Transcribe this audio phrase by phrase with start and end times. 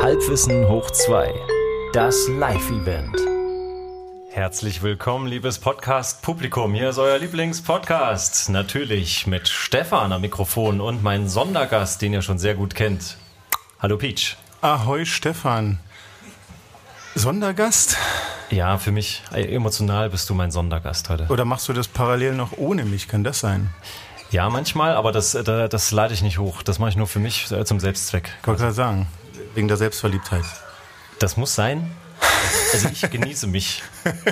[0.00, 1.34] Halbwissen hoch 2.
[1.92, 3.16] Das Live-Event.
[4.30, 6.72] Herzlich willkommen, liebes Podcast-Publikum.
[6.72, 8.48] Hier ist euer Lieblingspodcast.
[8.50, 13.16] Natürlich mit Stefan am Mikrofon und mein Sondergast, den ihr schon sehr gut kennt.
[13.80, 14.36] Hallo Peach.
[14.60, 15.80] Ahoi Stefan.
[17.16, 17.96] Sondergast?
[18.50, 21.26] Ja, für mich äh, emotional bist du mein Sondergast heute.
[21.28, 23.08] Oder machst du das parallel noch ohne mich?
[23.08, 23.70] Kann das sein?
[24.30, 26.62] Ja, manchmal, aber das, das, das lade ich nicht hoch.
[26.62, 28.30] Das mache ich nur für mich äh, zum Selbstzweck.
[28.42, 29.06] Ich wollte gerade sagen,
[29.54, 30.44] wegen der Selbstverliebtheit.
[31.18, 31.90] Das muss sein.
[32.72, 33.82] Also ich genieße mich.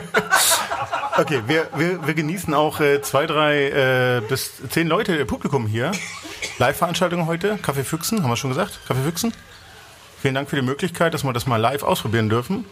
[1.19, 5.93] Okay, wir, wir, wir genießen auch äh, zwei, drei äh, bis zehn Leute, Publikum hier.
[6.59, 8.81] Live-Veranstaltung heute, Kaffee Füchsen, haben wir schon gesagt?
[8.87, 9.33] Kaffee Füchsen.
[10.21, 12.67] Vielen Dank für die Möglichkeit, dass wir das mal live ausprobieren dürfen.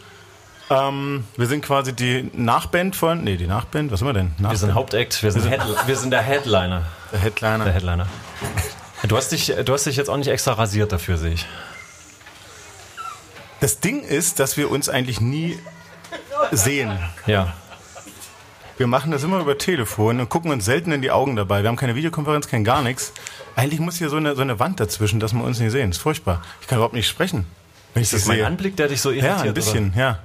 [0.69, 4.27] Ähm, wir sind quasi die Nachband von, nee, die Nachband, was sind wir denn?
[4.37, 4.51] Nachband.
[4.51, 5.45] Wir sind Hauptact, wir sind,
[5.87, 6.83] wir sind der Headliner.
[7.11, 7.63] der Headliner.
[7.65, 8.07] Der Headliner.
[9.07, 11.45] Du hast, dich, du hast dich jetzt auch nicht extra rasiert dafür, sehe ich.
[13.59, 15.57] Das Ding ist, dass wir uns eigentlich nie
[16.51, 16.97] sehen.
[17.25, 17.53] Ja.
[18.77, 21.61] Wir machen das immer über Telefon und gucken uns selten in die Augen dabei.
[21.63, 23.13] Wir haben keine Videokonferenz, kein gar nichts.
[23.55, 25.91] Eigentlich muss hier so eine, so eine Wand dazwischen, dass wir uns nicht sehen.
[25.91, 26.41] Das ist furchtbar.
[26.59, 27.45] Ich kann überhaupt nicht sprechen.
[27.93, 29.37] Wenn ich Ist das mein Anblick, der dich so irritiert?
[29.37, 30.19] Ja, ein bisschen, ja.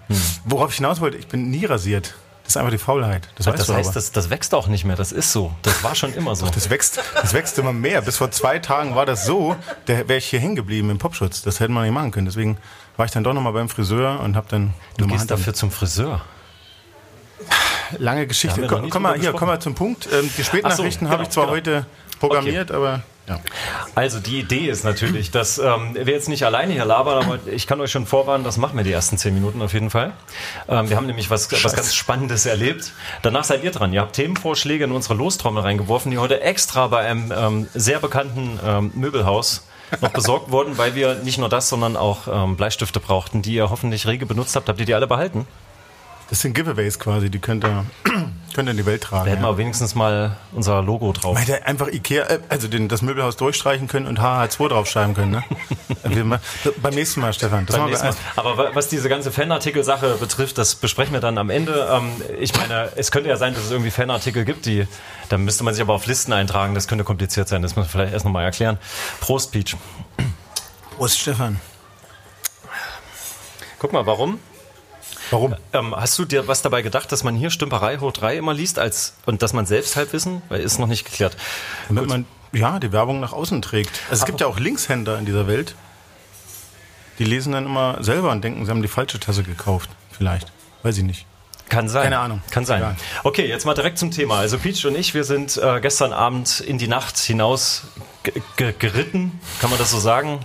[0.44, 2.14] Worauf ich hinaus wollte, ich bin nie rasiert.
[2.50, 3.28] Das ist einfach die Faulheit.
[3.36, 4.96] Das, weißt Das du heißt, das, das wächst auch nicht mehr.
[4.96, 5.52] Das ist so.
[5.62, 6.46] Das war schon immer so.
[6.46, 8.02] Das wächst, das wächst immer mehr.
[8.02, 9.54] Bis vor zwei Tagen war das so,
[9.86, 11.42] da wäre ich hier hängen geblieben im Popschutz.
[11.42, 12.26] Das hätte man nicht machen können.
[12.26, 12.58] Deswegen
[12.96, 15.70] war ich dann doch nochmal beim Friseur und habe dann Du gehst Hand- dafür zum
[15.70, 16.22] Friseur.
[17.98, 18.66] lange Geschichte.
[18.66, 20.08] Komm, komm mal hier, komm mal zum Punkt.
[20.12, 21.56] Ähm, die Spätnachrichten Ach so, habe ich genau, zwar genau.
[21.56, 21.86] heute
[22.18, 23.40] programmiert, aber ja.
[23.94, 27.66] Also die Idee ist natürlich, dass ähm, wir jetzt nicht alleine hier labern, aber ich
[27.66, 30.12] kann euch schon vorwarnen, das machen wir die ersten zehn Minuten auf jeden Fall.
[30.68, 32.92] Ähm, wir haben nämlich was, was ganz Spannendes erlebt.
[33.22, 33.92] Danach seid ihr dran.
[33.92, 38.58] Ihr habt Themenvorschläge in unsere Lostrommel reingeworfen, die heute extra bei einem ähm, sehr bekannten
[38.64, 39.66] ähm, Möbelhaus
[40.00, 43.70] noch besorgt wurden, weil wir nicht nur das, sondern auch ähm, Bleistifte brauchten, die ihr
[43.70, 44.68] hoffentlich rege benutzt habt.
[44.68, 45.46] Habt ihr die alle behalten?
[46.30, 47.84] Das sind Giveaways quasi, die könnt ihr,
[48.54, 49.24] könnt ihr in die Welt tragen.
[49.24, 49.50] Da hätten ja.
[49.50, 51.34] wir wenigstens mal unser Logo drauf.
[51.34, 55.32] Man hätte einfach Ikea, äh, also den, das Möbelhaus durchstreichen können und HH2 draufschreiben können.
[55.32, 55.44] Ne?
[56.04, 56.40] Wir
[56.82, 57.66] beim nächsten Mal, Stefan.
[57.66, 58.14] Beim nächsten Mal.
[58.36, 61.88] Aber wa- was diese ganze Fanartikel-Sache betrifft, das besprechen wir dann am Ende.
[61.90, 64.86] Ähm, ich meine, es könnte ja sein, dass es irgendwie Fanartikel gibt, die,
[65.28, 66.74] da müsste man sich aber auf Listen eintragen.
[66.74, 67.62] Das könnte kompliziert sein.
[67.62, 68.78] Das muss man vielleicht erst nochmal erklären.
[69.20, 69.76] Prost, Peach.
[70.96, 71.60] Prost, Stefan.
[73.78, 74.38] Guck mal, warum?
[75.30, 75.54] Warum?
[75.72, 78.78] Ähm, hast du dir was dabei gedacht, dass man hier Stümperei hoch 3 immer liest
[78.78, 80.42] als, und dass man selbst halt wissen?
[80.48, 81.36] Weil ist noch nicht geklärt.
[81.88, 84.00] Damit man ja die Werbung nach außen trägt.
[84.10, 85.74] Also es gibt ja auch Linkshänder in dieser Welt.
[87.18, 89.90] Die lesen dann immer selber und denken, sie haben die falsche Tasse gekauft.
[90.10, 90.50] Vielleicht.
[90.82, 91.26] Weiß ich nicht.
[91.68, 92.04] Kann sein.
[92.04, 92.42] Keine Ahnung.
[92.50, 92.78] Kann sein.
[92.80, 92.96] Egal.
[93.22, 94.38] Okay, jetzt mal direkt zum Thema.
[94.38, 97.82] Also Peach und ich, wir sind äh, gestern Abend in die Nacht hinaus
[98.24, 100.40] ge- ge- geritten, kann man das so sagen,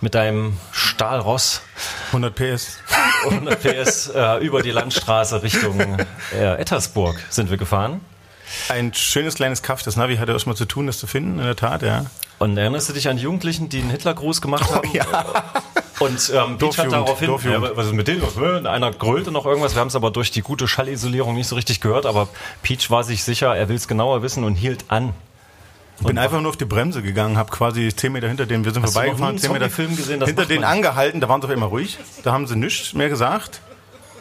[0.00, 1.62] mit deinem Stahlross
[2.08, 2.78] 100 PS.
[3.24, 5.98] 100 PS äh, über die Landstraße Richtung
[6.34, 8.00] äh, Ettersburg sind wir gefahren.
[8.68, 9.82] Ein schönes kleines Kaff.
[9.82, 12.06] Das Navi hatte erstmal zu tun, das zu finden, in der Tat, ja.
[12.38, 14.88] Und erinnerst du dich an die Jugendlichen, die einen Hitlergruß gemacht haben?
[14.92, 15.04] ja.
[15.98, 18.36] Und ähm, Peach hat daraufhin, ja, was ist mit denen los?
[18.36, 18.68] ne?
[18.68, 21.80] Einer grölte noch irgendwas, wir haben es aber durch die gute Schallisolierung nicht so richtig
[21.80, 22.28] gehört, aber
[22.62, 25.14] Peach war sich sicher, er will es genauer wissen und hielt an.
[25.98, 28.72] Ich bin einfach nur auf die Bremse gegangen, habe quasi 10 Meter hinter denen, wir
[28.72, 30.24] sind Hast vorbeigefahren, nie 10 einen Meter Zombie-Film gesehen?
[30.24, 33.60] Hinter denen angehalten, da waren sie auf immer ruhig, da haben sie nichts mehr gesagt.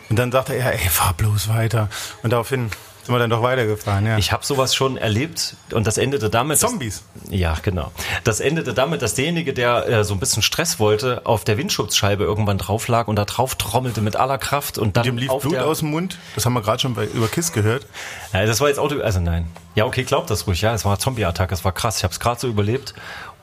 [0.09, 1.90] Und dann sagte er, ey, fahr bloß weiter.
[2.24, 2.69] Und daraufhin
[3.05, 4.17] sind wir dann doch weitergefahren, ja.
[4.17, 6.61] Ich habe sowas schon erlebt und das endete damit.
[6.61, 7.03] dass- Zombies.
[7.29, 7.91] Ja, genau.
[8.23, 12.23] Das endete damit, dass derjenige, der äh, so ein bisschen Stress wollte, auf der Windschutzscheibe
[12.23, 15.53] irgendwann drauf lag und da drauf trommelte mit aller Kraft und dann Dem lief Blut
[15.53, 16.17] der, aus dem Mund.
[16.35, 17.85] Das haben wir gerade schon bei, über KISS gehört.
[18.33, 18.99] Ja, das war jetzt Auto.
[19.01, 19.47] Also nein.
[19.75, 20.61] Ja, okay, glaubt das ruhig.
[20.61, 21.53] Ja, es war eine Zombie-Attacke.
[21.53, 21.97] Es war krass.
[21.97, 22.94] Ich habe es gerade so überlebt.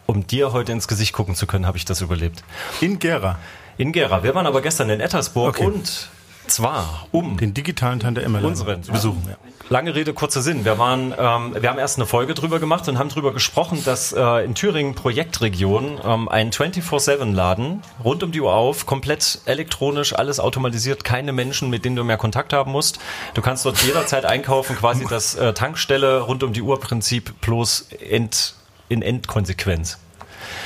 [0.07, 2.43] Um dir heute ins Gesicht gucken zu können, habe ich das überlebt.
[2.81, 3.39] In Gera.
[3.79, 4.23] In Gera.
[4.25, 5.67] Wir waren aber gestern in Ettersburg Okay.
[5.67, 6.09] und
[6.47, 9.23] zwar um Den digitalen Tante Emma unseren zu besuchen.
[9.29, 9.37] Ja.
[9.69, 10.65] Lange Rede, kurzer Sinn.
[10.65, 14.13] Wir waren, ähm, wir haben erst eine Folge drüber gemacht und haben drüber gesprochen, dass
[14.13, 20.41] äh, in Thüringen Projektregion ähm, ein 24/7-Laden rund um die Uhr auf, komplett elektronisch, alles
[20.41, 22.99] automatisiert, keine Menschen, mit denen du mehr Kontakt haben musst.
[23.35, 27.89] Du kannst dort jederzeit einkaufen, quasi das äh, Tankstelle rund um die Uhr Prinzip bloß
[28.11, 28.55] End,
[28.89, 29.99] in Endkonsequenz.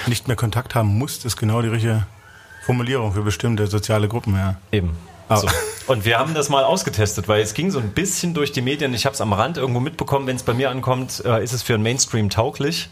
[0.07, 2.07] Nicht mehr Kontakt haben muss, ist genau die richtige
[2.65, 4.57] Formulierung für bestimmte soziale Gruppen, ja.
[4.73, 4.97] Eben.
[5.29, 5.37] Ah.
[5.37, 5.49] So.
[5.87, 8.93] Und wir haben das mal ausgetestet, weil es ging so ein bisschen durch die Medien.
[8.95, 11.63] Ich habe es am Rand irgendwo mitbekommen, wenn es bei mir ankommt, äh, ist es
[11.63, 12.89] für den Mainstream tauglich.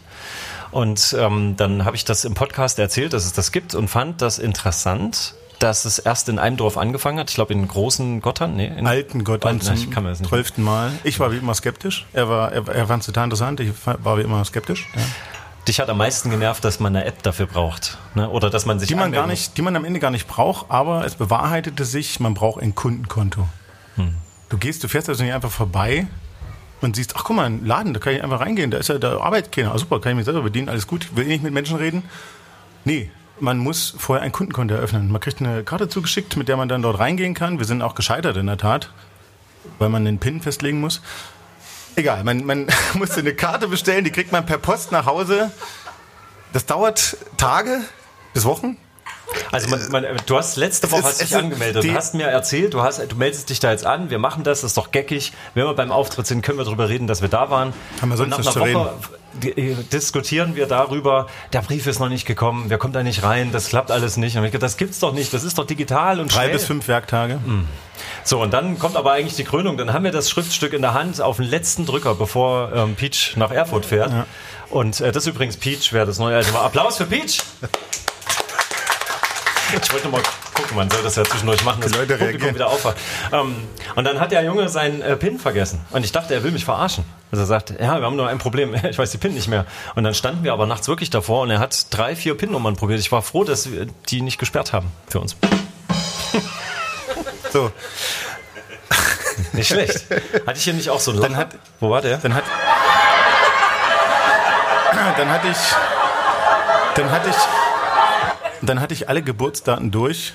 [0.71, 4.21] Und ähm, dann habe ich das im Podcast erzählt, dass es das gibt und fand
[4.21, 7.29] das interessant, dass es erst in einem Dorf angefangen hat.
[7.29, 10.29] Ich glaube in großen Gottern, nee, in Alten Gott Alten, zum kann mir das nicht.
[10.29, 10.91] zwölften Mal.
[11.03, 12.05] Ich war wie immer skeptisch.
[12.13, 13.59] Er war, er, er fand es total interessant.
[13.61, 14.89] Ich war wie immer skeptisch.
[14.95, 15.01] Ja.
[15.67, 17.97] Dich hat am meisten genervt, dass man eine App dafür braucht.
[18.13, 18.29] Ne?
[18.29, 18.87] Oder dass man sich.
[18.87, 22.19] Die man, gar nicht, die man am Ende gar nicht braucht, aber es bewahrheitete sich,
[22.19, 23.47] man braucht ein Kundenkonto.
[24.49, 26.07] Du gehst, du fährst also nicht einfach vorbei
[26.81, 28.97] und siehst, ach guck mal, ein Laden, da kann ich einfach reingehen, da ist ja,
[28.97, 29.73] da arbeitet keiner.
[29.73, 32.03] Ah, super, kann ich mich selber bedienen, alles gut, will eh nicht mit Menschen reden.
[32.83, 33.09] Nee,
[33.39, 35.11] man muss vorher ein Kundenkonto eröffnen.
[35.11, 37.57] Man kriegt eine Karte zugeschickt, mit der man dann dort reingehen kann.
[37.59, 38.91] Wir sind auch gescheitert in der Tat,
[39.79, 41.01] weil man den PIN festlegen muss.
[41.95, 45.51] Egal, man, man musste eine Karte bestellen, die kriegt man per Post nach Hause.
[46.53, 47.81] Das dauert Tage
[48.33, 48.77] bis Wochen.
[49.51, 51.83] Also man, man, du hast letzte Woche hast dich angemeldet.
[51.83, 54.61] Du hast mir erzählt, du, hast, du meldest dich da jetzt an, wir machen das,
[54.61, 55.33] das ist doch geckig.
[55.53, 57.73] Wenn wir beim Auftritt sind, können wir darüber reden, dass wir da waren.
[58.01, 59.24] Haben wir sonst Und nach einer zu Woche äh,
[59.91, 63.69] diskutieren wir darüber, der Brief ist noch nicht gekommen, wir kommen da nicht rein, das
[63.69, 64.37] klappt alles nicht.
[64.37, 66.53] Und ich das gibt's doch nicht, das ist doch digital und Drei schnell.
[66.53, 67.39] bis fünf Werktage.
[68.23, 69.77] So, und dann kommt aber eigentlich die Krönung.
[69.77, 73.33] Dann haben wir das Schriftstück in der Hand auf den letzten Drücker, bevor ähm, Peach
[73.35, 74.11] nach Erfurt fährt.
[74.69, 76.63] Und äh, das ist übrigens Peach, wer das neue Album war.
[76.63, 77.39] Applaus für Peach!
[79.83, 80.21] Ich wollte mal
[80.55, 82.55] gucken, man soll das ja zwischendurch machen, dass Die Leute das Publikum reagieren.
[82.55, 82.97] wieder aufwacht.
[83.31, 83.55] Ähm,
[83.95, 85.79] und dann hat der Junge seinen äh, PIN vergessen.
[85.91, 87.03] Und ich dachte, er will mich verarschen.
[87.31, 89.65] Also er sagt, ja, wir haben nur ein Problem, ich weiß die PIN nicht mehr.
[89.95, 92.99] Und dann standen wir aber nachts wirklich davor und er hat drei, vier PIN-Nummern probiert.
[92.99, 95.35] Ich war froh, dass wir die nicht gesperrt haben für uns.
[97.51, 97.71] So,
[99.53, 100.05] Nicht schlecht.
[100.45, 101.35] Hatte ich hier nicht auch so einen Lacher?
[101.37, 102.17] hat- Wo war der?
[102.17, 102.43] dann hat.
[105.17, 105.57] Dann hatte ich.
[106.95, 107.35] Dann hatte ich.
[108.61, 110.33] Dann hatte ich alle Geburtsdaten durch.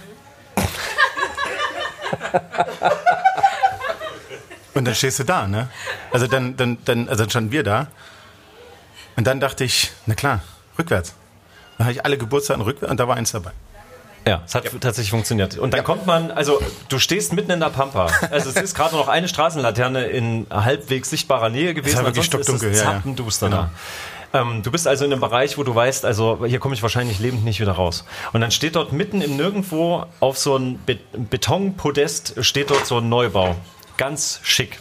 [4.74, 5.68] Und dann stehst du da, ne?
[6.12, 7.88] Also dann, dann, dann, also dann standen wir da.
[9.16, 10.40] Und dann dachte ich, na klar,
[10.78, 11.14] rückwärts.
[11.76, 13.50] Dann hatte ich alle Geburtsdaten rückwärts und da war eins dabei.
[14.26, 15.56] Ja, es hat tatsächlich funktioniert.
[15.56, 18.10] Und dann kommt man, also du stehst mitten in der Pampa.
[18.30, 21.96] Also es ist gerade noch eine Straßenlaterne in halbwegs sichtbarer Nähe gewesen.
[21.96, 23.02] war wirklich stockdunkel, ist es ja, ja.
[23.48, 23.68] Genau.
[24.32, 27.18] Ähm, du bist also in einem Bereich, wo du weißt, also hier komme ich wahrscheinlich
[27.18, 28.04] lebend nicht wieder raus.
[28.32, 32.98] Und dann steht dort mitten im Nirgendwo auf so ein Be Betonpodest steht dort so
[32.98, 33.56] ein Neubau.
[33.96, 34.78] Ganz schick.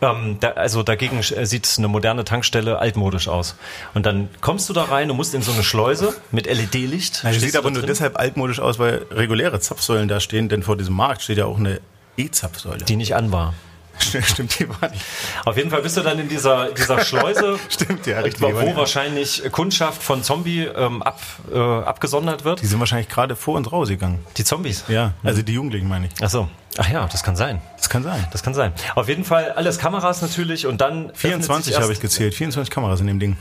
[0.00, 3.54] Ähm, da, also dagegen sieht eine moderne Tankstelle altmodisch aus.
[3.94, 7.18] Und dann kommst du da rein und musst in so eine Schleuse mit LED-Licht.
[7.18, 10.96] Stehst sieht aber nur deshalb altmodisch aus, weil reguläre Zapfsäulen da stehen, denn vor diesem
[10.96, 11.80] Markt steht ja auch eine
[12.16, 12.84] E-Zapfsäule.
[12.84, 13.54] die nicht an war.
[14.02, 15.04] Stimmt, die war nicht.
[15.44, 18.42] Auf jeden Fall bist du dann in dieser, dieser Schleuse, Stimmt, ja, richtig.
[18.42, 21.20] wo, wahrscheinlich Kundschaft von Zombie ähm, ab,
[21.52, 22.60] äh, abgesondert wird.
[22.62, 24.18] Die sind wahrscheinlich gerade vor uns rausgegangen.
[24.36, 24.84] Die Zombies.
[24.88, 26.12] Ja, also die Jugendlichen meine ich.
[26.22, 26.48] Ach so.
[26.78, 27.60] Ach ja, das kann sein.
[27.76, 28.26] Das kann sein.
[28.32, 28.72] Das kann sein.
[28.94, 32.34] Auf jeden Fall alles Kameras natürlich und dann öffnet sich 24 erst- habe ich gezählt.
[32.34, 33.36] 24 Kameras in dem Ding.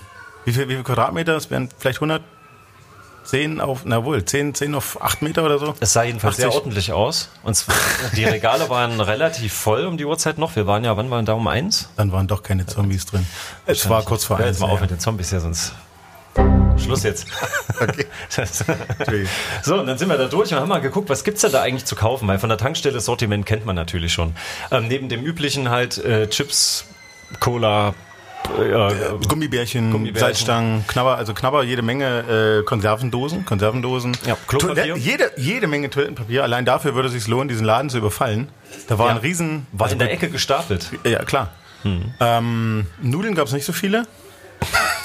[0.46, 1.34] Wie viel, wie viel Quadratmeter?
[1.34, 2.22] Das wären vielleicht 100?
[3.24, 5.76] 10 auf, na wohl, 10, 10 auf 8 Meter oder so?
[5.80, 6.62] Es sah jedenfalls sehr 80.
[6.62, 7.30] ordentlich aus.
[7.44, 7.76] Und zwar,
[8.16, 10.56] die Regale waren relativ voll um die Uhrzeit noch.
[10.56, 11.90] Wir waren ja, wann waren wir da um eins?
[11.98, 13.26] Dann waren doch keine Zombies drin.
[13.66, 14.58] Es war kurz vor Hör eins.
[14.58, 14.82] jetzt mal auf ja.
[14.82, 15.74] mit den Zombies hier, sonst
[16.78, 17.28] Schluss jetzt.
[17.80, 18.06] Okay.
[19.64, 21.62] So, und dann sind wir da durch und haben mal geguckt, was gibt's denn da
[21.62, 22.28] eigentlich zu kaufen?
[22.28, 24.34] Weil von der Tankstelle das Sortiment kennt man natürlich schon.
[24.72, 26.86] Ähm, neben dem üblichen halt äh, Chips,
[27.40, 27.94] Cola,
[28.60, 28.94] äh, äh,
[29.28, 30.20] Gummibärchen, Gummibärchen.
[30.20, 34.18] Salzstangen, Knabber, also Knabber, jede Menge äh, Konservendosen, Konservendosen.
[34.26, 34.96] Ja, Klopapier.
[34.98, 36.44] Jede, jede Menge Toilettenpapier.
[36.44, 38.50] Allein dafür würde es sich lohnen, diesen Laden zu überfallen.
[38.88, 39.12] Da war Ja.
[39.14, 39.68] ein riesen...
[39.72, 40.90] war also in der Ecke gestapelt.
[41.04, 41.52] Ja, klar.
[42.20, 44.06] Ähm, Nudeln gab es nicht so viele.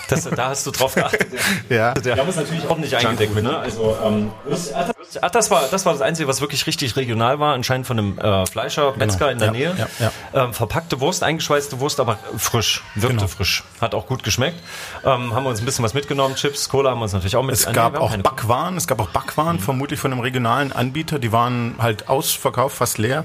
[0.09, 1.29] Das, da hast du drauf geachtet.
[1.69, 1.95] Ja.
[2.03, 3.59] Wir haben es natürlich ordentlich eingedeckt mit, ne?
[3.59, 7.55] Also, ähm, das, ach, das, war, das war das Einzige, was wirklich richtig regional war,
[7.55, 9.59] anscheinend von einem äh, Fleischer, Metzger in der Genau.
[9.59, 9.89] Ja, Nähe.
[9.99, 13.29] ja, Ähm, verpackte Wurst, eingeschweißte Wurst, aber frisch, wirkte Genau.
[13.29, 13.65] frisch.
[13.81, 14.61] Hat auch gut geschmeckt.
[15.05, 17.43] Ähm, haben wir uns ein bisschen was mitgenommen, Chips, Cola haben wir uns natürlich auch
[17.43, 17.55] mit.
[17.55, 21.19] Es nee, gab auch Backwaren, es gab auch Backwaren, vermutlich von einem regionalen Anbieter.
[21.19, 23.23] Die waren halt ausverkauft, fast leer.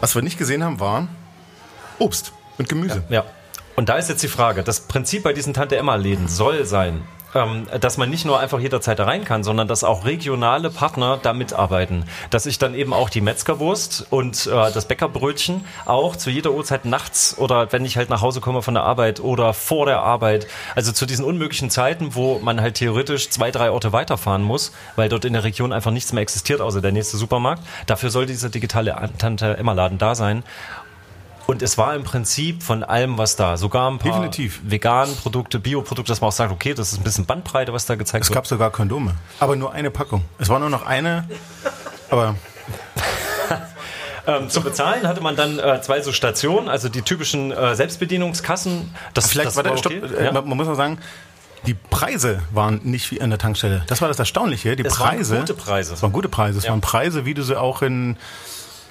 [0.00, 1.06] Was wir nicht gesehen haben, war
[1.98, 3.02] Obst und Gemüse.
[3.08, 3.24] Ja.
[3.74, 7.02] Und da ist jetzt die Frage, das Prinzip bei diesen Tante-Emma-Läden soll sein,
[7.34, 11.18] ähm, dass man nicht nur einfach jederzeit da rein kann, sondern dass auch regionale Partner
[11.22, 12.04] da mitarbeiten.
[12.30, 16.84] Dass ich dann eben auch die Metzgerwurst und äh, das Bäckerbrötchen auch zu jeder Uhrzeit
[16.84, 20.46] nachts oder wenn ich halt nach Hause komme von der Arbeit oder vor der Arbeit,
[20.74, 25.08] also zu diesen unmöglichen Zeiten, wo man halt theoretisch zwei, drei Orte weiterfahren muss, weil
[25.08, 27.62] dort in der Region einfach nichts mehr existiert, außer der nächste Supermarkt.
[27.86, 30.44] Dafür soll dieser digitale Tante-Emma-Laden da sein.
[31.46, 33.56] Und es war im Prinzip von allem was da.
[33.56, 34.60] Sogar ein paar Definitiv.
[34.64, 37.96] veganen Produkte, Bioprodukte, dass man auch sagt, okay, das ist ein bisschen Bandbreite, was da
[37.96, 38.36] gezeigt Es wird.
[38.36, 39.14] gab sogar Kondome.
[39.40, 40.24] Aber nur eine Packung.
[40.38, 41.28] Es war nur noch eine.
[42.10, 42.36] Aber
[44.24, 48.94] Ähm, zum Bezahlen hatte man dann äh, zwei so Stationen, also die typischen äh, Selbstbedienungskassen.
[49.14, 50.14] Das, vielleicht, das war stopp, okay.
[50.16, 50.32] äh, Ja.
[50.32, 50.98] man, muss noch sagen,
[51.66, 53.82] die Preise waren nicht wie an der Tankstelle.
[53.88, 54.76] Das war das Erstaunliche.
[54.76, 55.38] Die Es waren Preise.
[55.40, 55.94] gute Preise.
[55.94, 56.58] Es waren gute Preise.
[56.58, 56.70] Es Ja.
[56.70, 58.16] waren Preise, wie du sie auch in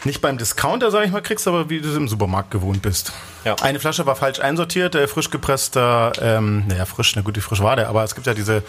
[0.05, 3.13] nicht beim Discounter, sag ich mal, kriegst, aber wie du es im Supermarkt gewohnt bist.
[3.45, 3.55] Ja.
[3.61, 7.61] Eine Flasche war falsch einsortiert, äh, frisch gepresster, ähm, naja, frisch, na gut, wie frisch
[7.61, 8.63] war der, aber es gibt ja diese,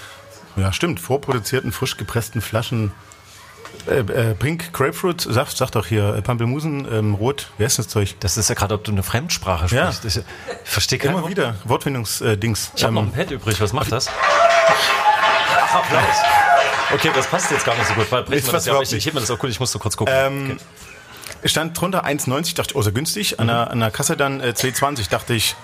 [0.57, 2.93] ja stimmt, vorproduzierten, frisch gepressten Flaschen.
[3.89, 7.89] Äh, äh, Pink Grapefruit Saft, sag doch hier, äh, Pampelmusen, ähm, Rot, wie heißt das
[7.89, 8.15] Zeug?
[8.21, 9.91] Das ist ja gerade, ob du eine Fremdsprache Ja.
[9.91, 10.05] sprichst.
[10.19, 10.25] Ich,
[10.63, 11.31] ich verstehe Immer Wort.
[11.31, 12.73] wieder, Wortfindungsdings.
[12.77, 13.59] Ich habe noch ein Pad übrig.
[13.61, 14.09] Was macht das?
[14.09, 16.03] Ach, Applaus.
[16.95, 18.13] Okay, das passt jetzt gar nicht so gut.
[18.13, 19.49] Weil Ist das was ja, ich, ich heb mir das auch cool.
[19.49, 20.13] Ich musste kurz gucken.
[20.15, 20.59] Ähm,
[21.45, 23.41] Stand drunter 1,90, dachte ich, oh, so günstig.
[23.41, 25.57] An, der, an der Kasse dann äh, 2,20, dachte ich,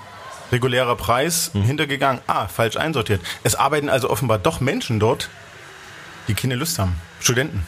[0.51, 3.21] regulärer Preis, hintergegangen, ah, falsch einsortiert.
[3.45, 5.29] Es arbeiten also offenbar doch Menschen dort,
[6.27, 7.01] die keine Lust haben.
[7.21, 7.67] Studenten.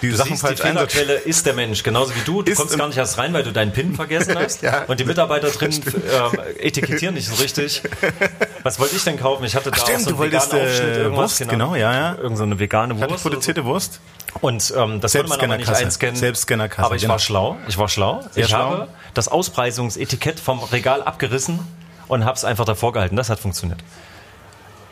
[0.00, 0.92] Die Du Sachen siehst, die falsch einsortiert.
[0.92, 2.42] Fehlerquelle ist der Mensch, genauso wie du.
[2.42, 4.62] Du Ist kommst gar nicht erst rein, weil du deinen PIN vergessen hast.
[4.62, 4.84] Ja.
[4.84, 7.82] Und die Mitarbeiter drin ähm, etikettieren nicht so richtig.
[8.62, 9.44] Was wollte ich denn kaufen?
[9.44, 11.40] Ich hatte da stimmt, auch so du einen wolltest, veganen Aufschnitt, äh, irgendwas.
[11.40, 12.14] Wurst, genau, ja, ja.
[12.16, 13.08] Irgend so eine vegane Wurst.
[13.10, 13.28] oder so.
[13.28, 14.00] Produzierte Wurst.
[14.40, 16.16] Und ähm, das konnte man aber nicht einscannen.
[16.16, 17.12] Selbstscannerkasse, Aber ich genau.
[17.12, 17.56] war schlau.
[17.66, 18.22] Ich war schlau.
[18.32, 18.58] Sehr ich schlau.
[18.58, 21.60] habe das Auspreisungsetikett vom Regal abgerissen
[22.06, 23.16] und habe es einfach davor gehalten.
[23.16, 23.80] Das hat funktioniert.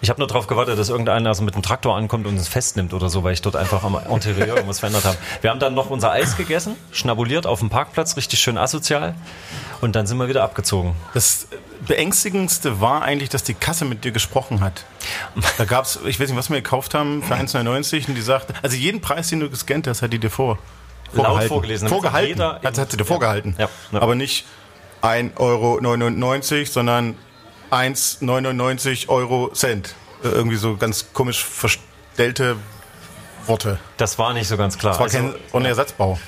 [0.03, 2.93] Ich habe nur darauf gewartet, dass irgendeiner so mit dem Traktor ankommt und es festnimmt
[2.93, 5.17] oder so, weil ich dort einfach am Interieur irgendwas verändert habe.
[5.41, 9.15] Wir haben dann noch unser Eis gegessen, schnabuliert auf dem Parkplatz, richtig schön asozial.
[9.81, 10.95] Und dann sind wir wieder abgezogen.
[11.15, 11.49] Das
[11.87, 14.85] beängstigendste war eigentlich, dass die Kasse mit dir gesprochen hat.
[15.59, 18.77] Da gab's, ich weiß nicht, was wir gekauft haben für 1,99 und die sagt, also
[18.77, 20.59] jeden Preis, den du gescannt hast, hat die dir vor.
[21.13, 22.43] Laut vorgelesen, Vorgehalten.
[22.43, 23.55] Hat, hat sie dir vorgehalten.
[23.59, 24.03] Ja, ja.
[24.03, 24.45] Aber nicht
[25.03, 27.17] 1,99 Euro, sondern
[27.71, 29.95] 1,99 Euro Cent.
[30.25, 32.57] Äh, Irgendwie so ganz komisch verstellte
[33.47, 33.79] Worte.
[33.97, 34.93] Das war nicht so ganz klar.
[34.93, 36.19] Das war Also, kein ohne Ersatzbau.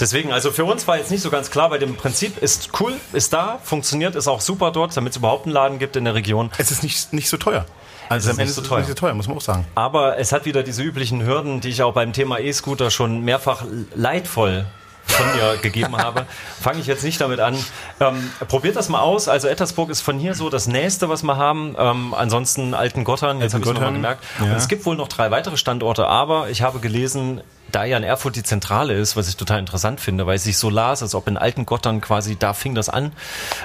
[0.00, 2.94] Deswegen, also für uns war jetzt nicht so ganz klar, bei dem Prinzip ist cool,
[3.12, 6.14] ist da, funktioniert, ist auch super dort, damit es überhaupt einen Laden gibt in der
[6.14, 6.50] Region.
[6.58, 7.64] Es ist nicht, nicht so teuer.
[8.08, 8.78] Also ist am Ende nicht ist so es teuer.
[8.80, 9.66] nicht so teuer, muss man auch sagen.
[9.74, 13.64] Aber es hat wieder diese üblichen Hürden, die ich auch beim Thema E-Scooter schon mehrfach
[13.94, 14.66] leidvoll
[15.04, 16.26] von mir gegeben habe.
[16.60, 17.56] Fange ich jetzt nicht damit an.
[18.00, 19.28] Ähm, probiert das mal aus.
[19.28, 21.74] Also Ettersburg ist von hier so das nächste, was wir haben.
[21.78, 24.24] Ähm, ansonsten Altengottern, jetzt habe ich es nochmal gemerkt.
[24.38, 24.46] ja.
[24.46, 28.02] Und es gibt wohl noch drei weitere Standorte, aber ich habe gelesen, da ja in
[28.02, 31.14] Erfurt die Zentrale ist, was ich total interessant finde, weil es sich so las, als
[31.14, 33.12] ob in Altengottern quasi, da fing das an.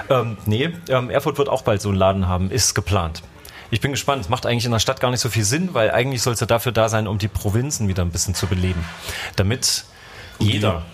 [0.08, 3.22] Ähm, nee, ähm, Erfurt wird auch bald so einen Laden haben, ist geplant.
[3.70, 4.22] Ich bin gespannt.
[4.22, 6.40] Es macht eigentlich in der Stadt gar nicht so viel Sinn, weil eigentlich soll es
[6.40, 8.82] ja dafür da sein, um die Provinzen wieder ein bisschen zu beleben.
[9.36, 9.84] Damit
[10.38, 10.84] jeder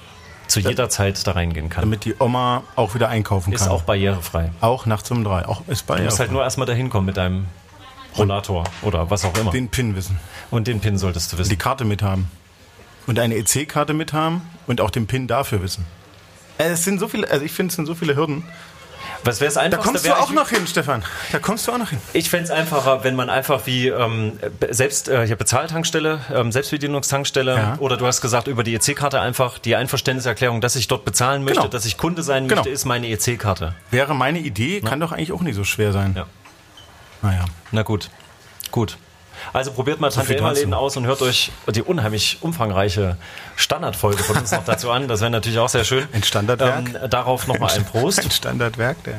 [0.48, 1.82] zu jeder Zeit da reingehen kann.
[1.82, 3.70] Damit die Oma auch wieder einkaufen Ist kann.
[3.70, 4.50] auch barrierefrei.
[4.60, 5.46] Auch nachts um drei.
[5.46, 7.46] Auch ist bei Du musst halt nur erstmal dahin kommen mit deinem
[8.16, 9.50] Rollator oder was auch immer.
[9.50, 10.18] den PIN wissen.
[10.50, 11.58] Und den PIN solltest du Die wissen.
[11.58, 12.30] Karte mithaben.
[13.06, 15.84] Und eine EC-Karte mithaben und auch den PIN dafür wissen.
[16.58, 18.44] Äh, Es sind so viele, also ich finde, es sind so viele Hürden.
[19.24, 19.90] Was wäre das Da Einfachste?
[19.90, 21.02] kommst du auch noch hin, Stefan.
[21.32, 21.98] Da kommst du auch noch hin.
[22.12, 24.38] Ich fände es einfacher, wenn man einfach wie ähm,
[24.70, 27.76] selbst äh, hier Bezahltankstelle, ähm, Selbstbedienungstankstelle Ja.
[27.78, 31.60] oder du hast gesagt über die EC-Karte einfach die Einverständniserklärung, dass ich dort bezahlen möchte,
[31.60, 31.70] Genau.
[31.70, 32.60] dass ich Kunde sein Genau.
[32.60, 33.74] möchte, ist meine EC-Karte.
[33.90, 36.14] Wäre meine Idee, kann doch eigentlich auch nicht so schwer sein.
[36.16, 36.26] Ja.
[37.22, 37.44] Naja.
[37.72, 38.10] Na gut,
[38.70, 38.98] gut.
[39.52, 43.16] Also probiert mal so Tante-Emma-Läden aus und hört euch die unheimlich umfangreiche
[43.56, 45.08] Standardfolge von uns noch dazu an.
[45.08, 46.08] Das wäre natürlich auch sehr schön.
[46.12, 46.94] Ein Standardwerk.
[47.02, 48.20] Ähm, darauf nochmal ein Prost.
[48.20, 49.18] Ein Standardwerk, der.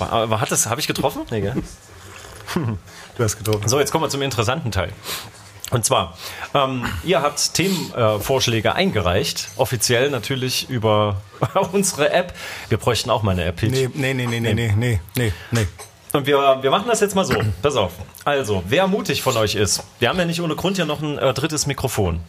[0.00, 1.22] Aber hat das, habe ich getroffen?
[1.30, 1.54] Nee, gell?
[3.16, 3.68] Du hast getroffen.
[3.68, 4.92] So, jetzt kommen wir zum interessanten Teil.
[5.70, 6.18] Und zwar,
[6.52, 11.22] ähm, ihr habt Themenvorschläge äh, eingereicht, offiziell natürlich über
[11.72, 12.34] unsere App.
[12.68, 13.60] Wir bräuchten auch mal eine App.
[13.60, 13.70] -Hit.
[13.70, 15.66] Nee, nee, nee, nee, nee, nee, nee, nee.
[16.12, 17.34] Und wir, wir machen das jetzt mal so.
[17.62, 17.92] Pass auf.
[18.24, 21.16] Also, wer mutig von euch ist, wir haben ja nicht ohne Grund ja noch ein
[21.18, 22.20] äh, drittes Mikrofon.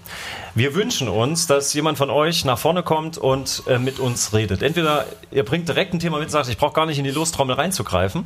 [0.56, 4.64] Wir wünschen uns, dass jemand von euch nach vorne kommt und äh, mit uns redet.
[4.64, 7.12] Entweder ihr bringt direkt ein Thema mit und sagt, ich brauche gar nicht in die
[7.12, 8.26] Lostrommel reinzugreifen.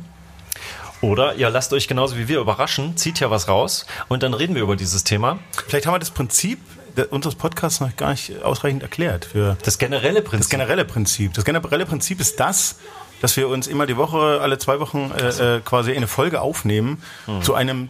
[1.00, 4.56] Oder ihr lasst euch genauso wie wir überraschen, zieht ja was raus und dann reden
[4.56, 5.38] wir über dieses Thema.
[5.68, 6.58] Vielleicht haben wir das Prinzip
[7.10, 9.24] unseres Podcasts noch gar nicht ausreichend erklärt.
[9.26, 10.40] Für Das generelle Prinzip.
[10.40, 11.34] das generelle Prinzip.
[11.34, 12.76] Das generelle Prinzip ist das,
[13.20, 17.02] dass wir uns immer die Woche, alle zwei Wochen äh, äh, quasi eine Folge aufnehmen
[17.42, 17.88] zu einem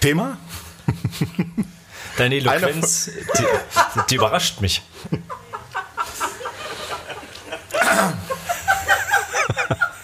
[0.00, 0.36] Thema.
[2.16, 3.44] Deine Eloquenz, die,
[4.10, 4.82] die überrascht mich.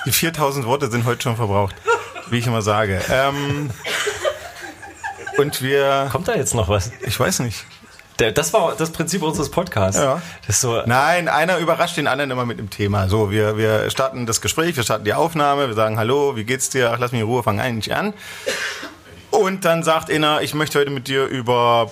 [0.06, 1.74] Die 4000 Worte sind heute schon verbraucht,
[2.30, 3.02] wie ich immer sage.
[3.10, 3.70] Ähm,
[5.36, 6.90] und wir, Kommt da jetzt noch was?
[7.02, 7.66] ich weiß nicht.
[8.18, 10.00] Der, das war das Prinzip unseres Podcasts.
[10.00, 10.20] Ja.
[10.48, 13.08] So, Nein, einer überrascht den anderen immer mit dem Thema.
[13.08, 16.68] So, wir, wir starten das Gespräch, wir starten die Aufnahme, wir sagen Hallo, wie geht's
[16.68, 16.90] dir?
[16.92, 18.12] Ach, lass mich in Ruhe, fang eigentlich an.
[19.30, 21.90] Und dann sagt einer, ich möchte heute mit dir über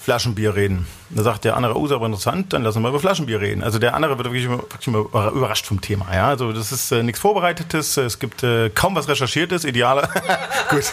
[0.00, 0.86] Flaschenbier reden.
[1.10, 3.64] Da sagt der andere, oh, ist aber interessant, dann lassen wir mal über Flaschenbier reden.
[3.64, 6.06] Also der andere wird wirklich, immer- wirklich immer überrascht vom Thema.
[6.14, 10.08] Ja, also das ist äh, nichts Vorbereitetes, es gibt äh, kaum was Recherchiertes, idealer.
[10.70, 10.84] Gut.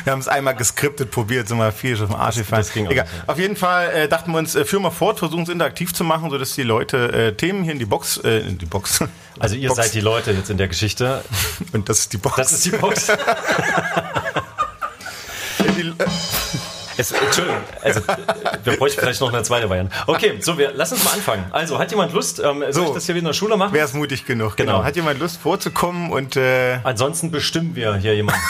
[0.04, 2.64] Wir haben es einmal geskriptet, probiert, sind mal viel auf den Arsch gefallen.
[2.72, 3.04] ging auch Egal.
[3.04, 5.92] nicht, Auf jeden Fall äh, dachten wir uns, äh, führen wir fort, versuchen es interaktiv
[5.92, 9.04] zu machen, sodass die Leute äh, Themen hier in die Box, äh, in die Box.
[9.38, 9.80] Also ihr Box.
[9.80, 11.24] seid die Leute jetzt in der Geschichte.
[11.72, 12.36] Und das ist die Box.
[12.36, 13.10] Das ist die Box.
[17.00, 18.00] Es, Entschuldigung, also,
[18.64, 19.94] wir bräuchten vielleicht noch eine zweite Variante.
[20.06, 21.46] Okay, so, wir, lass uns mal anfangen.
[21.50, 22.84] Also, hat jemand Lust, ähm, soll So.
[22.88, 23.72] ich das hier wieder in der Schule machen?
[23.72, 24.56] Wer ist mutig genug?
[24.58, 24.84] Genau.
[24.84, 28.40] Hat jemand Lust vorzukommen und äh, Ansonsten bestimmen wir hier jemanden.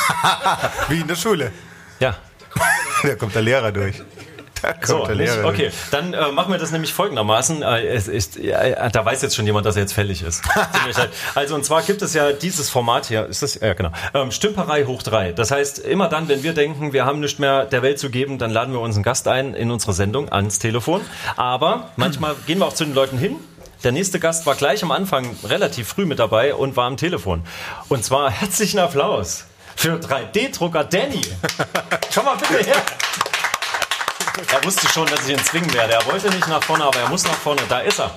[0.88, 1.52] wie in der Schule?
[2.00, 2.16] Ja.
[3.04, 4.02] Da kommt der Lehrer durch.
[4.62, 5.45] Da So, nicht?
[5.45, 7.62] Okay, dann äh, machen wir das nämlich folgendermaßen.
[7.62, 10.43] Äh, es ist, ja, da weiß jetzt schon jemand, dass er jetzt fällig ist.
[10.97, 11.11] Leid.
[11.35, 14.85] also und zwar gibt es ja dieses Format hier, ist das, ja genau, ähm, Stümperei
[14.85, 15.33] hoch drei.
[15.33, 18.38] Das heißt, immer dann, wenn wir denken, wir haben nichts mehr der Welt zu geben,
[18.38, 21.00] dann laden wir uns einen Gast ein in unsere Sendung ans Telefon.
[21.37, 23.37] Aber manchmal gehen wir auch zu den Leuten hin.
[23.83, 27.43] Der nächste Gast war gleich am Anfang relativ früh mit dabei und war am Telefon.
[27.88, 31.23] Und zwar herzlichen Applaus für 3D-Drucker Danny.
[32.14, 32.83] Komm mal bitte her.
[34.52, 35.94] Er wusste schon, dass ich ihn zwingen werde.
[35.94, 37.62] Er wollte nicht nach vorne, aber er muss nach vorne.
[37.68, 38.10] Da ist er.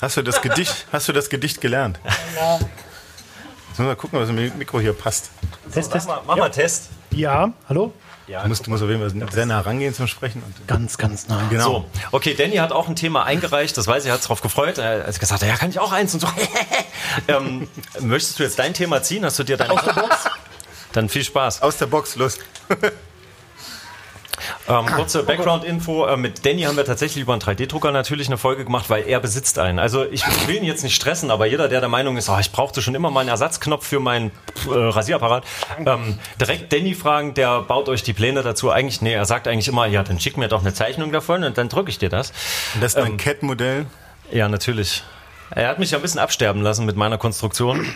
[0.00, 1.98] Hast du das Gedicht, hast du das Gedicht gelernt?
[2.36, 2.54] Ja.
[2.58, 5.30] Jetzt müssen wir gucken, was im Mikro hier passt.
[5.72, 6.08] Test, Mach Test.
[6.08, 6.88] mal, mach mal Test.
[7.10, 7.92] Ja, hallo?
[8.26, 10.42] Ja, Du musst, du musst auf jeden Fall sehr nah rangehen zum Sprechen.
[10.42, 11.40] Und, Ganz, ganz nah.
[11.48, 11.64] genau.
[11.64, 14.42] So, okay, Danny hat auch ein Thema eingereicht, das weiß ich, er hat sich darauf
[14.42, 14.76] gefreut.
[14.78, 16.28] Er hat gesagt, ja, kann ich auch eins und so.
[17.28, 17.68] ähm,
[18.00, 19.24] möchtest du jetzt dein Thema ziehen?
[19.24, 19.72] Hast du dir deine...
[19.72, 20.16] Aus der Box?
[20.92, 21.62] Dann viel Spaß.
[21.62, 22.38] Aus der Box, los.
[24.68, 26.06] Ähm, kurze Background-Info.
[26.06, 29.20] Äh, mit Danny haben wir tatsächlich über einen 3D-Drucker natürlich eine Folge gemacht, weil er
[29.20, 29.78] besitzt einen.
[29.78, 32.52] Also ich will ihn jetzt nicht stressen, aber jeder, der der Meinung ist, oh, ich
[32.52, 34.30] brauchte schon immer mal einen Ersatzknopf für meinen
[34.66, 35.44] äh, Rasierapparat,
[35.84, 38.70] ähm, direkt Danny fragen, der baut euch die Pläne dazu.
[38.70, 41.56] Eigentlich, nee, er sagt eigentlich immer, ja, dann schick mir doch eine Zeichnung davon und
[41.56, 42.32] dann drücke ich dir das.
[42.74, 43.86] Und das ist ein Cat-Modell.
[44.30, 45.02] Ja, natürlich.
[45.50, 47.86] Er hat mich ja ein bisschen absterben lassen mit meiner Konstruktion.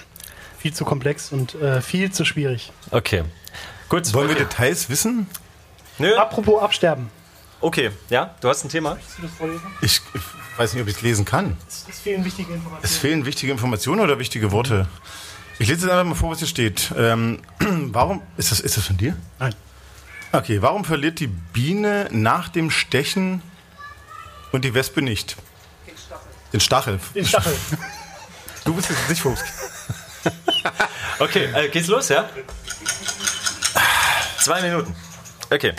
[0.59, 2.73] Viel zu komplex und äh, viel zu schwierig.
[2.91, 3.25] Okay.
[3.88, 4.14] Gut.
[4.14, 5.26] Wollen wir Details wissen?
[6.02, 6.16] Nö.
[6.16, 7.09] Apropos Absterben.
[7.61, 8.97] Okay, ja, du hast ein Thema?
[8.97, 9.62] Willst du das vorlesen?
[9.82, 11.56] Ich, ich weiß nicht, ob ich es lesen kann.
[11.88, 13.00] Es fehlen wichtige Es Informationen.
[13.00, 14.88] fehlen wichtige Informationen oder wichtige Worte.
[15.61, 16.92] Ich lese jetzt einfach mal vor, was hier steht.
[16.99, 19.16] Ähm, warum ist das, ist das von dir?
[19.38, 19.54] Nein.
[20.32, 23.40] Okay, warum verliert die Biene nach dem Stechen
[24.50, 25.36] und die Wespe nicht?
[26.52, 26.99] Den Stachel.
[27.15, 27.56] Den Stachel.
[28.65, 29.43] Du bist jetzt nicht Fuchs.
[31.19, 32.28] Okay, äh, geht's los, ja?
[34.38, 34.95] Zwei Minuten.
[35.50, 35.75] Okay.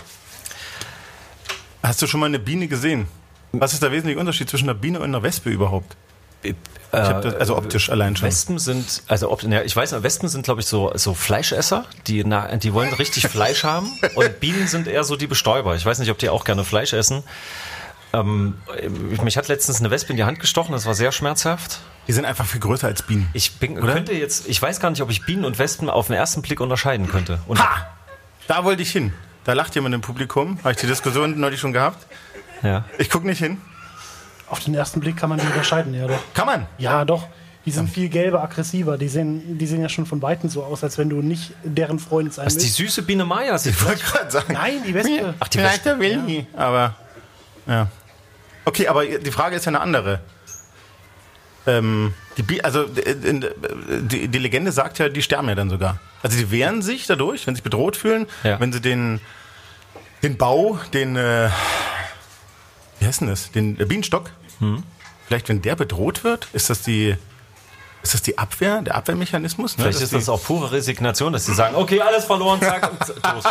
[1.84, 3.08] Hast du schon mal eine Biene gesehen?
[3.52, 5.96] Was ist der wesentliche Unterschied zwischen einer Biene und einer Wespe überhaupt?
[6.44, 6.56] Ich
[6.92, 8.28] hab das, also optisch allein schon.
[8.28, 12.24] Wespen sind, also ob, ja, ich weiß, Wespen sind, glaube ich, so, so Fleischesser, die,
[12.24, 13.92] na, die wollen richtig Fleisch haben.
[14.16, 15.76] Und Bienen sind eher so die Bestäuber.
[15.76, 17.24] Ich weiß nicht, ob die auch gerne Fleisch essen.
[18.14, 18.56] Ähm,
[19.24, 21.80] mich hat letztens eine Wespe in die Hand gestochen, das war sehr schmerzhaft.
[22.08, 23.28] Die sind einfach viel größer als Bienen.
[23.34, 26.16] Ich bin, könnte jetzt, ich weiß gar nicht, ob ich Bienen und Wespen auf den
[26.16, 27.40] ersten Blick unterscheiden könnte.
[27.48, 27.88] Und Ha!
[28.48, 29.14] Da wollte ich hin.
[29.44, 30.58] Da lacht jemand im Publikum.
[30.60, 32.06] Habe ich die Diskussion neulich schon gehabt?
[32.62, 32.86] Ja.
[32.98, 33.60] Ich gucke nicht hin.
[34.50, 36.20] Auf den ersten Blick kann man die unterscheiden, ja doch.
[36.34, 36.66] Kann man.
[36.78, 37.28] Ja, doch.
[37.66, 38.98] Die sind viel gelber, aggressiver.
[38.98, 41.98] Die sehen, die sehen ja schon von Weitem so aus, als wenn du nicht deren
[41.98, 42.76] Freund sein Was, die willst.
[42.76, 44.54] süße Biene Maya Ich wollte gerade sagen.
[44.54, 45.34] Nein, die Wespe.
[45.40, 45.98] Ach, die Vielleicht Wespe.
[45.98, 46.46] der Willi.
[46.56, 46.96] Aber,
[47.66, 47.88] ja.
[48.66, 50.20] Okay, aber die Frage ist ja eine andere.
[51.66, 53.46] Ähm, die, also äh, in-
[54.08, 56.00] die, die Legende sagt ja, die sterben ja dann sogar.
[56.22, 58.60] Also sie wehren sich dadurch, wenn sie sich bedroht fühlen, Ja.
[58.60, 59.20] wenn sie den,
[60.24, 61.50] den Bau, den, äh,
[63.00, 64.84] wie heißt denn das, den äh, Bienenstock, Hm.
[65.28, 67.16] vielleicht wenn der bedroht wird, ist das die,
[68.04, 69.78] ist das die Abwehr, der Abwehrmechanismus?
[69.78, 69.84] Ne?
[69.84, 73.44] Vielleicht Dass ist das auch pure Resignation, dass sie sagen, okay, alles verloren, zack, tot.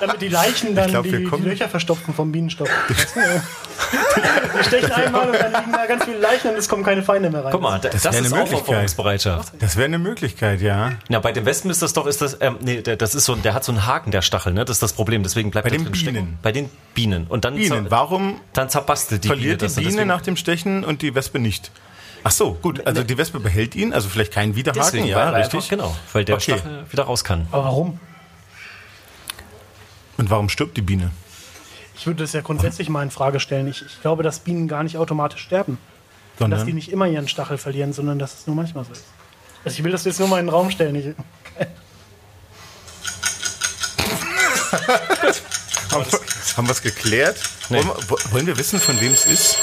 [0.00, 2.68] Damit die Leichen dann glaub, wir die, die Löcher verstopfen vom Bienenstock.
[4.58, 7.30] Die stechen einmal und dann liegen da ganz viele Leichen und es kommen keine Feinde
[7.30, 7.52] mehr rein.
[7.52, 8.60] Guck mal, das, das wäre eine ist Möglichkeit.
[8.60, 9.52] Aufopferungsbereitschaft.
[9.60, 10.92] Das wäre eine Möglichkeit, ja.
[11.08, 13.32] Na, bei den Wespen ist das doch, ist das, ähm, nee, der, das ist so,
[13.34, 14.64] ein- der hat so einen Haken, der Stachel, ne?
[14.64, 15.22] Das ist das Problem.
[15.22, 16.14] Deswegen bleibt Bei er den drin stecken.
[16.14, 16.38] Bienen.
[16.42, 17.26] Bei den Bienen.
[17.28, 17.90] Und dann, Bienen.
[17.90, 19.92] Warum dann zerbastelt die verliert Biene die das.
[19.94, 21.70] Biene nach dem Stechen und die Wespe nicht.
[22.24, 22.86] Ach so, gut.
[22.86, 25.54] Also die Wespe behält ihn, also vielleicht keinen Widerhaken, Deswegen, ja, weil, richtig.
[25.58, 26.56] Einfach, genau, weil der Okay.
[26.58, 27.46] Stachel wieder raus kann.
[27.50, 27.98] Aber warum?
[30.18, 31.10] Und warum stirbt die Biene?
[31.96, 33.66] Ich würde das ja grundsätzlich mal in Frage stellen.
[33.68, 35.78] Ich, ich glaube, dass Bienen gar nicht automatisch sterben.
[36.38, 39.04] Dass die Sondern nicht immer ihren Stachel verlieren, sondern dass es nur manchmal so ist.
[39.64, 40.94] Also ich will das jetzt nur mal in den Raum stellen.
[40.96, 41.06] Ich,
[45.92, 46.20] haben, wir-
[46.56, 47.38] haben wir es geklärt?
[47.68, 47.76] Nee.
[47.78, 49.56] Wollen, wir, wollen wir wissen, von wem es ist?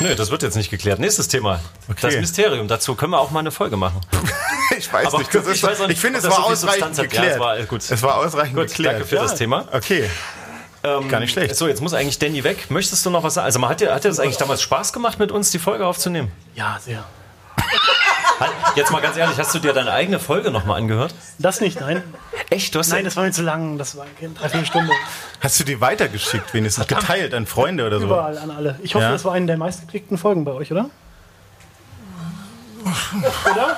[0.00, 0.98] Nö, das wird jetzt nicht geklärt.
[0.98, 1.60] Nächstes Thema.
[1.88, 1.98] Okay.
[2.02, 2.68] Das Mysterium.
[2.68, 4.00] Dazu können wir auch mal eine Folge machen.
[4.76, 5.34] Ich weiß Aber nicht.
[5.34, 6.96] Das ich ist, weiß nicht, ich finde, es war so ausreichend hat.
[6.98, 7.32] Ja, geklärt.
[7.34, 7.90] es war, gut.
[7.90, 8.94] Es war ausreichend Gut, geklärt.
[8.96, 9.66] danke für das Thema.
[9.72, 10.08] Okay.
[10.82, 11.56] Gar nicht schlecht.
[11.56, 12.70] So, jetzt muss eigentlich Danny weg.
[12.70, 13.46] Möchtest du noch was sagen?
[13.46, 15.86] Also, man hat dir, hat dir das eigentlich damals Spaß gemacht, mit uns die Folge
[15.86, 16.30] aufzunehmen?
[16.54, 17.04] ja, sehr.
[18.40, 21.12] Halt, Jetzt mal ganz ehrlich, hast du dir deine eigene Folge nochmal angehört?
[21.38, 22.02] Das nicht, nein.
[22.50, 22.74] Echt?
[22.74, 23.78] Du hast Nein, das war mir zu lang.
[23.78, 24.92] Das war eine Dreiviertelstunde.
[25.40, 28.06] Hast du die weitergeschickt, wenigstens geteilt an Freunde oder so?
[28.06, 28.78] Überall an alle.
[28.82, 29.10] Ich hoffe, Ja.
[29.12, 30.88] das war eine der meistgeklickten Folgen bei euch, oder?
[33.52, 33.76] oder?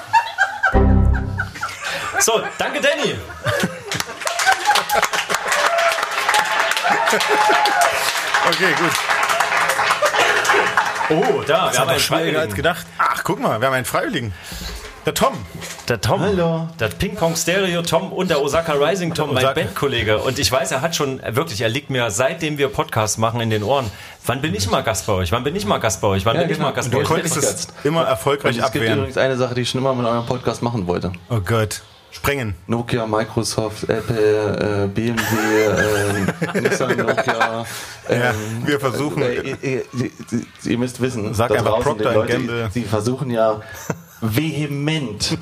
[2.19, 3.15] So, danke Danny.
[8.49, 8.93] Okay, gut.
[11.11, 12.87] Oh, da, wir Das haben war einen doch schwieriger als gedacht.
[12.99, 14.33] Ach, guck mal, wir haben einen Freiwilligen.
[15.07, 15.35] Der Tom.
[15.89, 16.69] Der Tom, Hallo.
[16.81, 19.55] der Ping-Pong Stereo Tom und der Osaka Rising Tom, mein.
[19.55, 20.19] Bandkollege.
[20.19, 23.49] Und ich weiß, er hat schon, wirklich, er liegt mir, seitdem wir Podcast machen, in
[23.51, 23.89] den Ohren.
[24.27, 25.31] Wann bin ich mal Gast bei euch?
[25.33, 26.27] Wann bin ich mal Gast bei euch?
[26.27, 26.69] Wann Ja, bin ich genau.
[26.71, 27.07] mal Gast bei du euch?
[27.09, 27.73] konntest es jetzt.
[27.85, 28.99] immer erfolgreich es gibt abwehren.
[28.99, 31.13] übrigens eine Sache, die ich schon immer mit eurem Podcast machen wollte.
[31.31, 31.83] Oh Gott.
[32.13, 32.55] Sprengen.
[32.67, 35.23] Nokia, Microsoft, Apple, äh, BMW,
[36.57, 37.65] äh, Nissan, Nokia.
[38.09, 38.35] Ja, ähm,
[38.67, 42.69] wir versuchen- Äh, äh, Sie- Sie- Sie müsst wissen, Sag einfach Procter Leute, Gamble.
[42.73, 43.61] Sie versuchen ja
[44.21, 45.39] vehement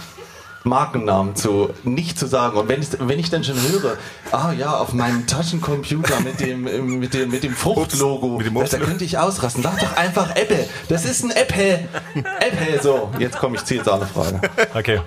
[0.64, 2.58] Markennamen zu nicht zu sagen.
[2.58, 3.96] Und wenn ich, wenn ich dann schon höre,
[4.32, 9.16] ah ja, auf meinem Taschencomputer mit dem mit dem mit dem Fruchtlogo, da könnte ich
[9.16, 9.62] ausrasten.
[9.62, 10.68] Sag doch einfach Apple.
[10.88, 11.88] Das ist ein Apple.
[12.14, 12.82] Apple.
[12.82, 14.40] So, jetzt komme ich zu jetzt eine Frage.
[14.74, 15.00] Okay.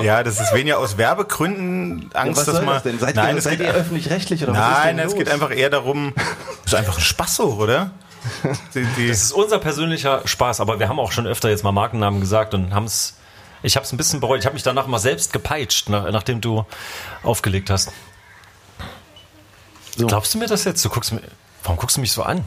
[0.00, 2.74] Ja, das ist weniger aus Werbegründen Angst, was dass man.
[2.74, 2.98] das denn?
[2.98, 5.28] Seid nein, ihr, es seid geht, ihr öffentlich-rechtlich oder was ist nein, denn es geht
[5.30, 6.14] einfach eher darum.
[6.16, 6.26] Das
[6.66, 7.90] ist einfach ein Spaß so, oder?
[8.74, 11.72] Die, die, Das ist unser persönlicher Spaß, aber wir haben auch schon öfter jetzt mal
[11.72, 13.18] Markennamen gesagt und haben es.
[13.64, 14.40] Ich habe es ein bisschen bereut.
[14.40, 16.64] Ich habe mich danach mal selbst gepeitscht, nach, nachdem du
[17.24, 17.90] aufgelegt hast.
[19.96, 20.06] So.
[20.06, 20.84] Glaubst du mir das jetzt?
[20.84, 21.20] Du guckst mir.
[21.64, 22.44] Warum guckst du mich so an?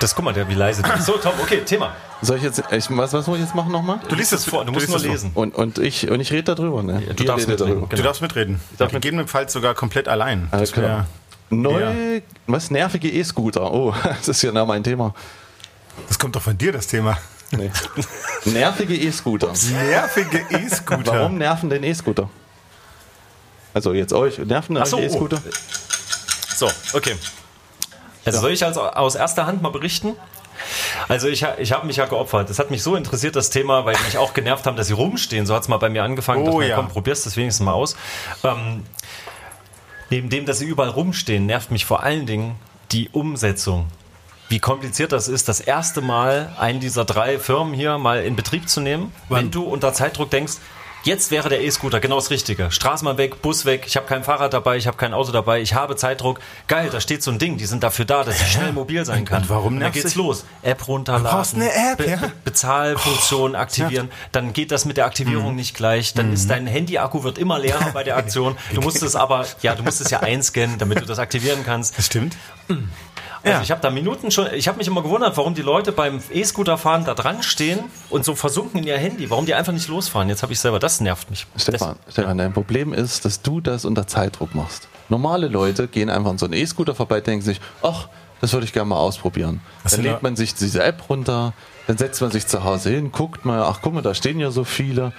[0.00, 0.82] Das guck mal, der wie leise.
[0.82, 1.06] du bist.
[1.06, 1.94] So, Tom, okay, Thema.
[2.22, 4.00] Soll ich jetzt, ich, was, was muss ich jetzt machen nochmal?
[4.08, 5.30] Du liest es vor, du musst liest nur lesen.
[5.34, 7.00] Und, und ich, und ich rede darüber, ne?
[7.14, 7.74] du Ihr darfst mitreden.
[7.74, 7.94] darüber.
[7.96, 8.60] du darfst mitreden.
[8.78, 10.48] Gegebenenfalls sogar komplett allein.
[10.50, 11.06] Alles Das wär- klar.
[11.48, 13.72] Neue, was, nervige E-Scooter.
[13.72, 15.14] Oh, das ist ja nah mein Thema.
[16.08, 17.16] Das kommt doch von dir, das Thema.
[17.52, 17.70] Nee.
[18.46, 19.52] Nervige E-Scooter.
[19.70, 21.12] Nervige E-Scooter.
[21.12, 22.28] Warum nerven denn E-Scooter?
[23.74, 25.40] Also jetzt euch, nerven Ach so, euch E-Scooter?
[26.56, 27.14] So, okay.
[28.24, 30.14] Also soll ich also aus erster Hand mal berichten?
[31.08, 32.50] Also ich, ich habe mich ja geopfert.
[32.50, 34.94] Das hat mich so interessiert, das Thema, weil die mich auch genervt haben, dass sie
[34.94, 35.46] rumstehen.
[35.46, 36.42] So hat es mal bei mir angefangen.
[36.42, 36.76] Oh dachte ja.
[36.76, 37.96] Komm, probierst das wenigstens mal aus.
[38.44, 38.84] Ähm,
[40.10, 42.56] neben dem, dass sie überall rumstehen, nervt mich vor allen Dingen
[42.92, 43.86] die Umsetzung.
[44.48, 48.68] Wie kompliziert das ist, das erste Mal einen dieser drei Firmen hier mal in Betrieb
[48.68, 50.58] zu nehmen, wenn du unter Zeitdruck denkst,
[51.06, 52.70] jetzt wäre der E-Scooter genau das Richtige.
[52.70, 55.72] Straßenbahn weg, Bus weg, ich habe kein Fahrrad dabei, ich habe kein Auto dabei, ich
[55.74, 56.40] habe Zeitdruck.
[56.68, 59.24] Geil, da steht so ein Ding, die sind dafür da, dass ich schnell mobil sein
[59.24, 59.42] kann.
[59.42, 60.44] und warum und dann geht's los.
[60.62, 61.24] App runterladen.
[61.26, 62.16] Du brauchst eine App, Be ja.
[62.16, 64.10] Be Bezahlfunktion aktivieren.
[64.32, 65.56] Dann geht das mit der Aktivierung Mhm.
[65.56, 66.12] nicht gleich.
[66.14, 68.56] Dann ist dein Handy-Akku wird immer leerer bei der Aktion.
[68.74, 71.96] Du musst es aber, ja, du musst es ja einscannen, damit du das aktivieren kannst.
[71.96, 72.36] Das stimmt.
[73.46, 73.62] Also Ja.
[73.62, 77.04] ich habe da Minuten schon, ich habe mich immer gewundert, warum die Leute beim E-Scooter-Fahren
[77.04, 77.78] da dran stehen
[78.10, 80.28] und so versunken in ihr Handy, warum die einfach nicht losfahren.
[80.28, 81.46] Jetzt habe ich selber, das nervt mich.
[81.56, 84.88] Stefan, Stefan, dein Problem ist, dass du das unter Zeitdruck machst.
[85.08, 88.08] Normale Leute gehen einfach an so einen E-Scooter vorbei, denken sich, ach,
[88.40, 89.60] das würde ich gerne mal ausprobieren.
[89.84, 91.52] Was dann lädt man sich diese App runter,
[91.86, 94.50] dann setzt man sich zu Hause hin, guckt mal, ach guck mal, da stehen ja
[94.50, 95.12] so viele.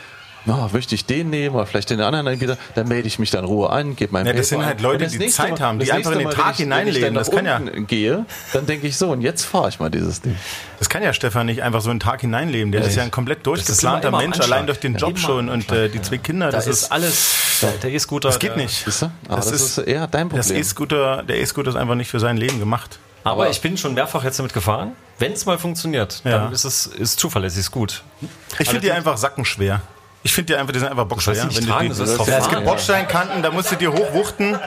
[0.47, 3.45] Na, möchte ich den nehmen oder vielleicht den anderen anbieter, dann melde ich mich dann
[3.45, 4.81] Ruhe an, gebe mein Ja, das sind halt.
[4.81, 6.95] Leute, das die Zeit haben, die das einfach in den Tag wenn ich- wenn ich
[6.95, 7.03] hineinleben.
[7.03, 10.21] dann Das kann ja- gehe, dann denke ich so, und jetzt fahre ich mal dieses
[10.21, 10.35] Ding.
[10.79, 12.71] Das kann ja Stefan nicht einfach so einen Tag hineinleben.
[12.71, 14.55] Der ist ja ein komplett durchgeplanter immer- immer am Mensch, Anschlag.
[14.57, 16.45] allein durch den Ja, Job schon und äh, die zwei Kinder.
[16.49, 18.29] Da Das ist ist alles, der, der E-Scooter.
[18.29, 18.85] Das geht nicht.
[18.87, 20.61] Aber Das das, ist- ist, eher dein das Problem.
[20.61, 22.99] E-Scooter, der E-Scooter ist einfach nicht für sein Leben gemacht.
[23.23, 24.93] Aber ich bin schon mehrfach jetzt damit gefahren.
[25.19, 26.37] Wenn es mal funktioniert, Ja.
[26.37, 28.03] dann ist es ist zuverlässig, ist gut.
[28.59, 29.81] Ich finde die einfach sackenschwer.
[30.27, 32.37] Ich finde die einfach, die sind einfach die nicht Wenn du tragen, die- drauf ja,
[32.39, 34.59] es gibt Bordsteinkanten, da musst du dir hochwuchten,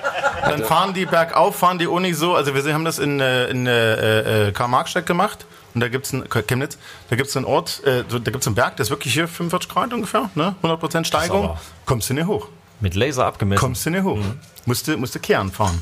[0.43, 2.35] dann fahren die bergauf, fahren die ohne so.
[2.35, 5.45] Also wir haben das in, äh, in äh, äh, Karl-Marx-Stadt gemacht.
[5.75, 6.79] Und da gibt's einen, Chemnitz,
[7.11, 9.93] da gibt's einen Ort, äh, da gibt's einen Berg, der ist wirklich hier 45 Grad
[9.93, 10.55] ungefähr, ne?
[10.63, 11.55] 100% Steigung.
[11.85, 12.49] Kommst du nicht hoch.
[12.81, 13.61] Mit Laser abgemessen.
[13.61, 14.19] Kommst du nicht hoch.
[14.65, 15.79] Musst du, musst du kehren fahren.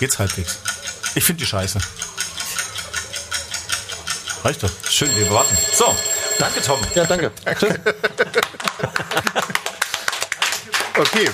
[0.00, 0.58] Geht's halbwegs.
[1.14, 1.78] Ich finde die scheiße.
[4.42, 4.70] Reicht doch.
[4.88, 5.54] Schön, wir warten.
[5.74, 5.94] So,
[6.38, 6.78] danke Tom.
[6.94, 7.30] Ja, danke.
[7.58, 7.74] Tschüss.
[10.98, 11.28] Okay.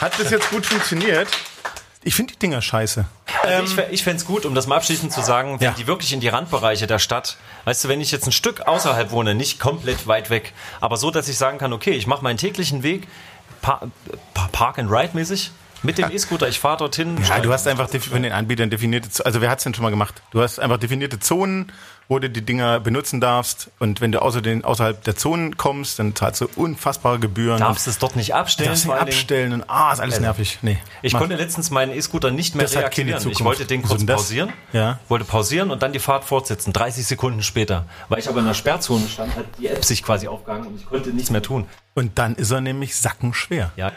[0.00, 1.28] Hat das jetzt gut funktioniert?
[2.02, 3.04] Ich finde die Dinger scheiße.
[3.42, 5.74] Also ich, ich fände es gut, um das mal abschließend zu sagen, wenn Ja.
[5.76, 9.10] die wirklich in die Randbereiche der Stadt, weißt du, wenn ich jetzt ein Stück außerhalb
[9.10, 12.36] wohne, nicht komplett weit weg, aber so, dass ich sagen kann, okay, ich mache meinen
[12.36, 13.08] täglichen Weg
[13.62, 13.88] Pa-
[14.34, 15.50] Pa- Park and Ride mäßig,
[15.82, 17.16] Mit dem E-Scooter, ich fahre dorthin.
[17.28, 20.22] Ja, du hast einfach von den Anbietern definierte, also wer hat's denn schon mal gemacht?
[20.30, 21.72] Du hast einfach definierte Zonen,
[22.08, 25.98] wo du die Dinger benutzen darfst und wenn du außer den, außerhalb der Zonen kommst,
[25.98, 27.58] dann zahlst du unfassbare Gebühren.
[27.58, 28.70] darfst es dort nicht abstellen.
[28.70, 30.58] darfst nicht abstellen und ah, ist alles nervig.
[30.62, 30.78] Nee.
[31.02, 31.20] Ich Mach.
[31.20, 33.28] konnte letztens meinen E-Scooter nicht mehr Das reaktivieren.
[33.28, 34.52] Ich wollte den kurz pausieren.
[34.72, 35.00] Ja.
[35.08, 36.72] Wollte pausieren und dann die Fahrt fortsetzen.
[36.72, 37.86] 30 Sekunden später.
[38.08, 40.86] Weil ich aber in der Sperrzone stand, hat die App sich quasi aufgehangen und ich
[40.86, 41.66] konnte nichts mehr tun.
[41.94, 43.72] Und dann ist er nämlich sackenschwer.
[43.76, 43.90] Ja.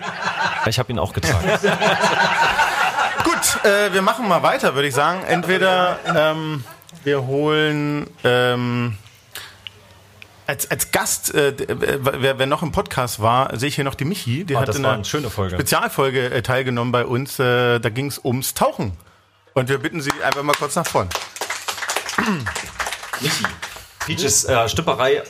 [0.65, 1.48] Ich habe ihn auch getragen.
[3.24, 5.22] Gut, äh, wir machen mal weiter, würde ich sagen.
[5.28, 6.63] Entweder ähm,
[7.03, 8.97] wir holen ähm,
[10.47, 13.95] als, als Gast, äh, d- wer, wer noch im Podcast war, sehe ich hier noch
[13.95, 14.43] die Michi.
[14.45, 15.55] Die Oh, hat in einer eine schöne Folge.
[15.55, 17.38] Spezialfolge äh, teilgenommen bei uns.
[17.39, 18.93] Äh, da ging es ums Tauchen.
[19.53, 21.09] Und wir bitten Sie einfach mal kurz nach vorn.
[23.21, 23.43] Michi.
[24.05, 25.21] Peaches äh, Stüpperei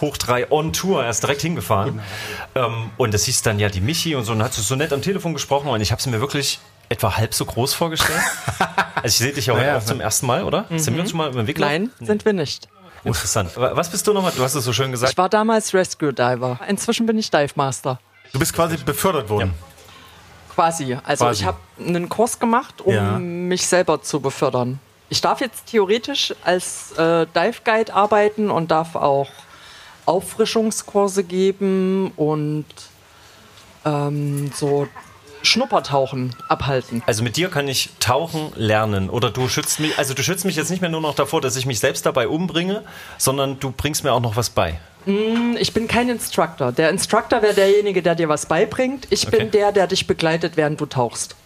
[0.00, 1.02] hoch drei on Tour.
[1.04, 2.00] Er ist direkt hingefahren.
[2.54, 4.32] Ähm, und das hieß dann ja die Michi und so.
[4.32, 5.68] Und hat sie so nett am Telefon gesprochen.
[5.68, 6.58] Und ich habe sie mir wirklich
[6.88, 8.20] etwa halb so groß vorgestellt.
[8.96, 10.66] also ich sehe dich ja heute Naja, auch zum ersten Mal, oder?
[10.76, 12.06] Sind wir uns schon mal über den Weg Nein, gelaufen?
[12.06, 12.68] sind wir nicht.
[13.04, 13.50] Interessant.
[13.56, 14.32] Was bist du nochmal?
[14.36, 15.12] Du hast es so schön gesagt.
[15.12, 16.58] Ich war damals Rescue Diver.
[16.68, 18.00] Inzwischen bin ich Dive Master.
[18.32, 19.54] Du bist quasi befördert worden.
[20.54, 20.96] Quasi.
[21.04, 21.42] Also Quasi.
[21.42, 23.18] ich habe einen Kurs gemacht, um Ja.
[23.18, 24.80] mich selber zu befördern.
[25.08, 29.28] Ich darf jetzt theoretisch als äh, Dive Guide arbeiten und darf auch
[30.06, 32.64] Auffrischungskurse geben und
[33.84, 34.88] ähm, so
[35.46, 37.02] Schnuppertauchen abhalten.
[37.06, 40.56] Also mit dir kann ich tauchen lernen oder du schützt mich, also du schützt mich
[40.56, 42.82] jetzt nicht mehr nur noch davor, dass ich mich selbst dabei umbringe,
[43.18, 44.78] sondern du bringst mir auch noch was bei.
[45.58, 46.72] Ich bin kein Instructor.
[46.72, 49.06] Der Instructor wäre derjenige, der dir was beibringt.
[49.10, 49.38] Ich Okay.
[49.38, 51.36] bin der, der dich begleitet, während du tauchst.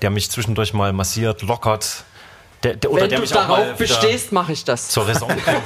[0.00, 2.04] Der mich zwischendurch mal massiert, lockert.
[2.62, 4.88] Der, der, oder Wenn der du mich auch mal darauf bestehst, mache ich das.
[4.88, 5.62] zur Raison bringt.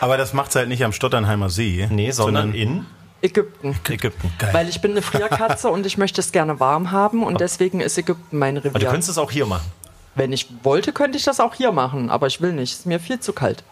[0.00, 1.86] Aber das macht's halt nicht am Stotternheimer See.
[1.90, 2.84] Nee, sondern in
[3.22, 3.76] Ägypten.
[3.88, 4.30] Ägypten.
[4.52, 7.96] Weil ich bin eine Frierkatze und ich möchte es gerne warm haben und deswegen ist
[7.96, 8.88] Ägypten mein Aber du Revier.
[8.90, 9.70] könntest es auch hier machen.
[10.14, 12.72] Wenn ich wollte, könnte ich das auch hier machen, aber ich will nicht.
[12.72, 13.62] Es ist mir viel zu kalt.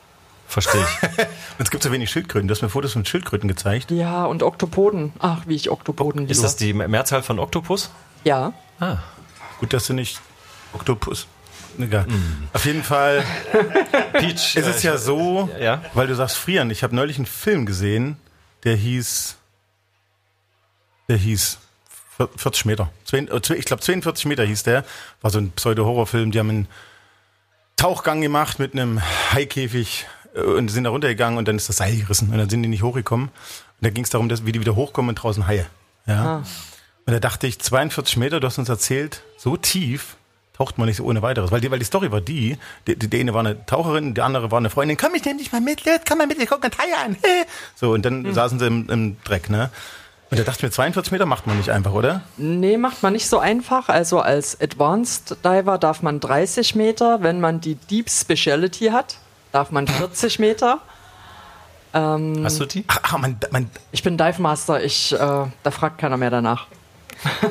[0.49, 1.19] Verstehe ich.
[1.59, 2.49] Und es gibt so wenig Schildkröten.
[2.49, 3.91] Du hast mir Fotos von Schildkröten gezeigt.
[3.91, 5.13] Ja, und Oktopoden.
[5.21, 6.33] Ach, wie ich Oktopoden liebe.
[6.33, 7.91] Ist das die Mehrzahl von Oktopus?
[8.25, 8.53] ja.
[8.81, 8.97] Ah.
[9.61, 10.19] Gut, dass du nicht
[10.73, 11.27] Oktopus.
[11.79, 12.07] Egal.
[12.55, 13.23] Auf jeden Fall
[14.15, 14.57] Peach.
[14.57, 15.83] ist es ja so, ja.
[15.95, 16.71] weil du sagst frieren.
[16.71, 18.17] Ich habe neulich einen Film gesehen,
[18.65, 19.37] der hieß,
[21.11, 21.59] der hieß
[22.37, 22.91] 40 Meter.
[23.13, 24.85] Äh, Ich glaube 42 Meter hieß der.
[25.21, 26.31] War so ein Pseudo-Horrorfilm.
[26.31, 26.69] Die haben einen
[27.77, 29.01] Tauchgang gemacht mit einem
[29.33, 32.63] Haikäfig äh, und sind da runtergegangen und dann ist das Seil gerissen und dann sind
[32.63, 33.29] die nicht hochgekommen.
[33.29, 35.67] Und da ging es darum, dass, wie die wieder hochkommen und draußen Haie.
[36.07, 36.43] Ja.
[37.07, 40.17] Und da dachte ich, 42 Meter, du hast uns erzählt, so tief
[40.53, 41.51] taucht man nicht so ohne weiteres.
[41.51, 44.21] Weil die, weil die Story war die, die, die, die eine war eine Taucherin, die
[44.21, 46.71] andere war eine Freundin, komm, ich nehm dich mal mit, komm mal mit, wir gucken
[46.79, 47.17] Haie an.
[47.77, 49.71] So, und dann saßen sie im, im Dreck, ne?
[50.31, 52.23] Und da dachte ich mir, 42 Meter macht man nicht einfach, oder?
[52.37, 53.89] Nee, macht man nicht so einfach.
[53.89, 57.23] Also als Advanced Diver darf man 30 Meter.
[57.23, 59.17] Wenn man die Deep Speciality hat,
[59.51, 60.79] darf man 40 Meter.
[61.93, 62.85] Hast du die?
[62.87, 64.83] Ach, ach man, man, Ich bin Dive Master.
[64.85, 66.69] Ich, äh, da fragt keiner mehr danach.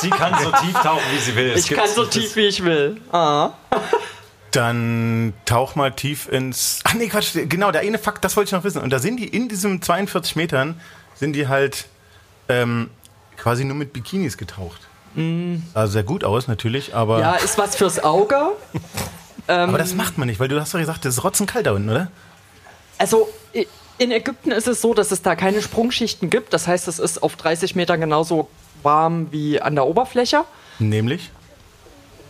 [0.00, 1.50] Sie kann so tief tauchen, wie sie will.
[1.50, 3.00] Es Ich kann so tief, wie ich will.
[3.12, 3.50] Ah.
[4.50, 6.80] Dann tauch mal tief ins.
[6.84, 8.82] Ach nee, Quatsch, genau, der eine Fakt, das wollte ich noch wissen.
[8.82, 10.80] Und da sind die in diesem 42 Metern,
[11.20, 11.86] sind die halt
[12.48, 12.90] ähm,
[13.36, 14.80] quasi nur mit Bikinis getaucht.
[15.74, 18.36] Sah sehr gut aus, natürlich, aber, Ja, ist was fürs Auge.
[19.46, 21.90] aber das macht man nicht, weil du hast doch gesagt, das ist rotzenkalt da unten,
[21.90, 22.10] oder?
[22.96, 23.28] Also
[23.98, 26.54] in Ägypten ist es so, dass es da keine Sprungschichten gibt.
[26.54, 28.48] Das heißt, es ist auf 30 Meter genauso
[28.82, 30.44] warm wie an der Oberfläche.
[30.78, 31.30] Nämlich?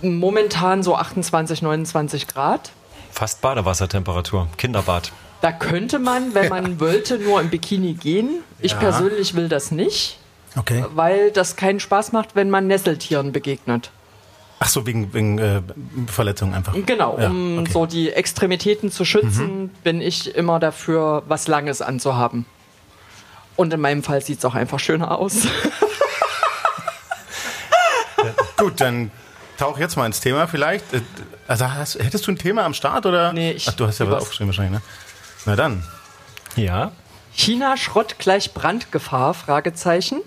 [0.03, 2.73] Momentan so 28, 29 Grad.
[3.13, 4.49] Fast Badewassertemperatur.
[4.57, 5.13] Kinderbad.
[5.41, 8.43] Da könnte man, wenn man wollte, nur im Bikini gehen.
[8.61, 10.19] Ich persönlich will das nicht,
[10.57, 10.85] Okay.
[10.95, 13.91] weil das keinen Spaß macht, wenn man Nesseltieren begegnet.
[14.59, 15.63] Ach so, wegen, wegen äh,
[16.09, 16.75] Verletzungen einfach.
[16.85, 17.71] Genau, Ja, um okay.
[17.73, 22.45] so die Extremitäten zu schützen, bin ich immer dafür, was Langes anzuhaben.
[23.57, 25.43] Und in meinem Fall sieht es auch einfach schöner aus.
[28.59, 29.11] Gut, dann
[29.59, 30.93] tauch jetzt mal ins Thema vielleicht.
[30.93, 31.01] Äh,
[31.49, 33.33] Also hast, hättest du ein Thema am Start oder?
[33.33, 34.23] Nee, ich- Ach, du hast ja was was.
[34.25, 34.83] aufgeschrieben wahrscheinlich, ne?
[35.47, 35.85] Na dann.
[36.57, 36.93] Ja.
[37.33, 39.35] China Schrott gleich Brandgefahr?
[39.35, 40.21] Fragezeichen.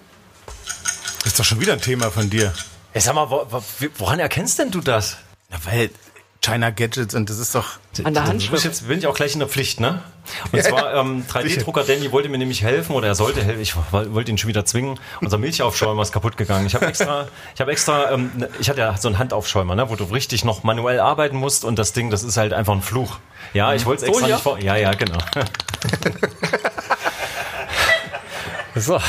[1.19, 2.54] Das ist doch schon wieder ein Thema von dir.
[2.93, 3.63] Ey, sag mal, wo, wo,
[3.97, 5.17] woran erkennst denn du das?
[5.52, 5.89] Ja, weil
[6.44, 7.78] China Gadgets und das ist doch.
[8.04, 8.52] An der Du Handschrift.
[8.52, 10.02] bist jetzt bin ich auch gleich in der Pflicht, ne?
[10.52, 13.62] Und zwar ähm, 3D-Drucker Danny wollte mir nämlich helfen oder er sollte helfen.
[13.62, 15.00] Ich woll- wollte ihn schon wieder zwingen.
[15.22, 16.66] Unser Milchaufschäumer ist kaputt gegangen.
[16.68, 19.90] Ich habe extra, ich habe extra, ähm, ne- ich hatte ja so einen Handaufschäumer, ne,
[19.90, 22.82] wo du richtig noch manuell arbeiten musst und das Ding, das ist halt einfach ein
[22.82, 23.18] Fluch.
[23.54, 24.36] Ja, ich wollte es extra hier?
[24.36, 24.60] nicht vor.
[24.60, 25.18] Ja, ja, genau.
[28.76, 29.00] so.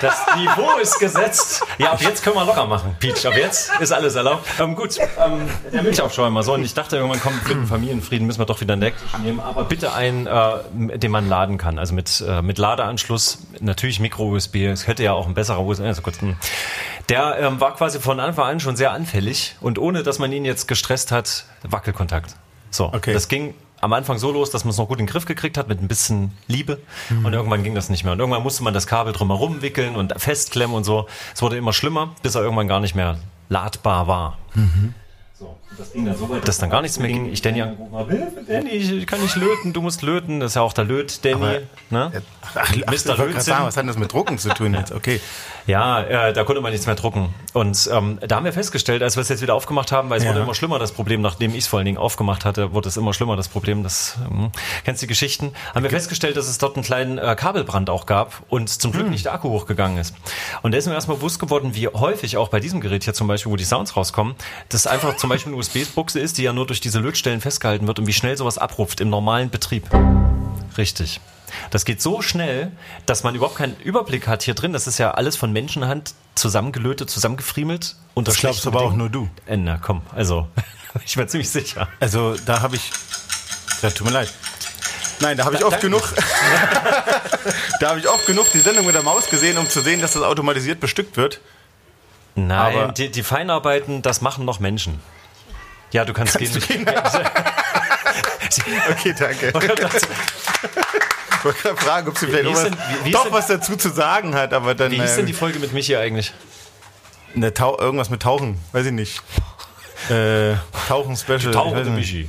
[0.00, 1.64] Das Niveau ist gesetzt.
[1.78, 3.26] Ja, ab jetzt können wir locker machen, Peach.
[3.26, 4.46] Ab jetzt ist alles erlaubt.
[4.58, 6.42] Ähm, gut, ähm, der Milchaufschäumer.
[6.42, 9.16] So, und ich dachte, irgendwann kommt für den Familienfrieden, müssen wir doch wieder einen Ecktisch
[9.18, 9.40] nehmen.
[9.40, 11.78] Aber bitte einen, äh, den man laden kann.
[11.78, 14.66] Also mit, äh, mit Ladeanschluss, natürlich Micro-USB.
[14.66, 15.82] Es hätte ja auch ein besserer USB.
[15.82, 16.36] Also kurz, hm.
[17.08, 19.56] der ähm, war quasi von Anfang an schon sehr anfällig.
[19.60, 22.34] Und ohne, dass man ihn jetzt gestresst hat, Wackelkontakt.
[22.70, 23.12] So, Okay.
[23.12, 23.54] das ging
[23.84, 25.80] am Anfang so los, dass man es noch gut in den Griff gekriegt hat mit
[25.80, 26.80] ein bisschen Liebe
[27.22, 28.14] und irgendwann ging das nicht mehr.
[28.14, 31.06] Und irgendwann musste man das Kabel drumherum wickeln und festklemmen und so.
[31.34, 33.18] Es wurde immer schlimmer, bis er irgendwann gar nicht mehr
[33.50, 34.38] ladbar war.
[35.38, 37.30] So, das ging dann so weit, dass dann gar nichts mehr ging.
[37.32, 37.62] Ich Danny
[38.48, 40.40] Danny, ich kann nicht löten, du musst löten.
[40.40, 41.60] Das ist ja auch der Löt, Danny.
[41.90, 42.22] ne?
[42.42, 43.16] Ach, ach, Mr.
[43.16, 43.40] Lötzinn.
[43.40, 44.92] sagen, was hat das mit Drucken zu tun jetzt?
[44.92, 45.20] Okay.
[45.66, 47.32] Ja, äh, da konnte man nichts mehr drucken.
[47.54, 50.24] Und ähm, da haben wir festgestellt, als wir es jetzt wieder aufgemacht haben, weil es
[50.24, 50.28] Ja.
[50.34, 52.98] wurde immer schlimmer, das Problem, nachdem ich es vor allen Dingen aufgemacht hatte, wurde es
[52.98, 54.50] immer schlimmer, das Problem, das ähm,
[54.84, 58.04] kennst du die Geschichten, haben wir festgestellt, dass es dort einen kleinen äh, Kabelbrand auch
[58.04, 60.14] gab und zum Glück nicht der Akku hochgegangen ist.
[60.60, 63.26] Und da ist mir erstmal bewusst geworden, wie häufig auch bei diesem Gerät hier zum
[63.26, 64.34] Beispiel, wo die Sounds rauskommen,
[64.68, 67.98] das einfach zum Beispiel eine USB-Buchse ist, die ja nur durch diese Lötstellen festgehalten wird
[67.98, 69.88] und wie schnell sowas abruft im normalen Betrieb.
[70.76, 71.20] Richtig.
[71.70, 72.72] Das geht so schnell,
[73.06, 74.72] dass man überhaupt keinen Überblick hat hier drin.
[74.72, 77.96] Das ist ja alles von Menschenhand zusammengelötet, zusammengefriemelt.
[78.14, 79.28] Und Das glaubst aber auch nur du.
[79.46, 80.48] Äh, na komm, also
[81.06, 81.88] ich bin ziemlich sicher.
[82.00, 82.90] Also da habe ich.
[83.82, 84.32] Ja, tut mir leid.
[85.20, 85.86] Nein, da habe ich oft danke.
[85.86, 86.12] genug.
[87.80, 90.14] da habe ich oft genug die Sendung mit der Maus gesehen, um zu sehen, dass
[90.14, 91.40] das automatisiert bestückt wird.
[92.34, 95.00] Nein, Aber- die, die Feinarbeiten, das machen noch Menschen.
[95.94, 96.52] Ja, du kannst, gehen.
[96.52, 96.84] du gehen?
[98.90, 99.48] Okay, danke.
[99.48, 99.54] Ich
[101.44, 103.46] wollte gerade fragen, ob sie vielleicht Wie ist denn- wie- wie ist doch denn- was
[103.46, 106.32] dazu zu sagen hat, aber dann Wie hieß denn die Folge mit Michi eigentlich?
[107.34, 109.22] ne, irgendwas mit Tauchen, weiß ich nicht.
[110.10, 111.50] Äh, Tauchen Special.
[111.52, 111.88] Tauchende.
[111.88, 112.28] Michi.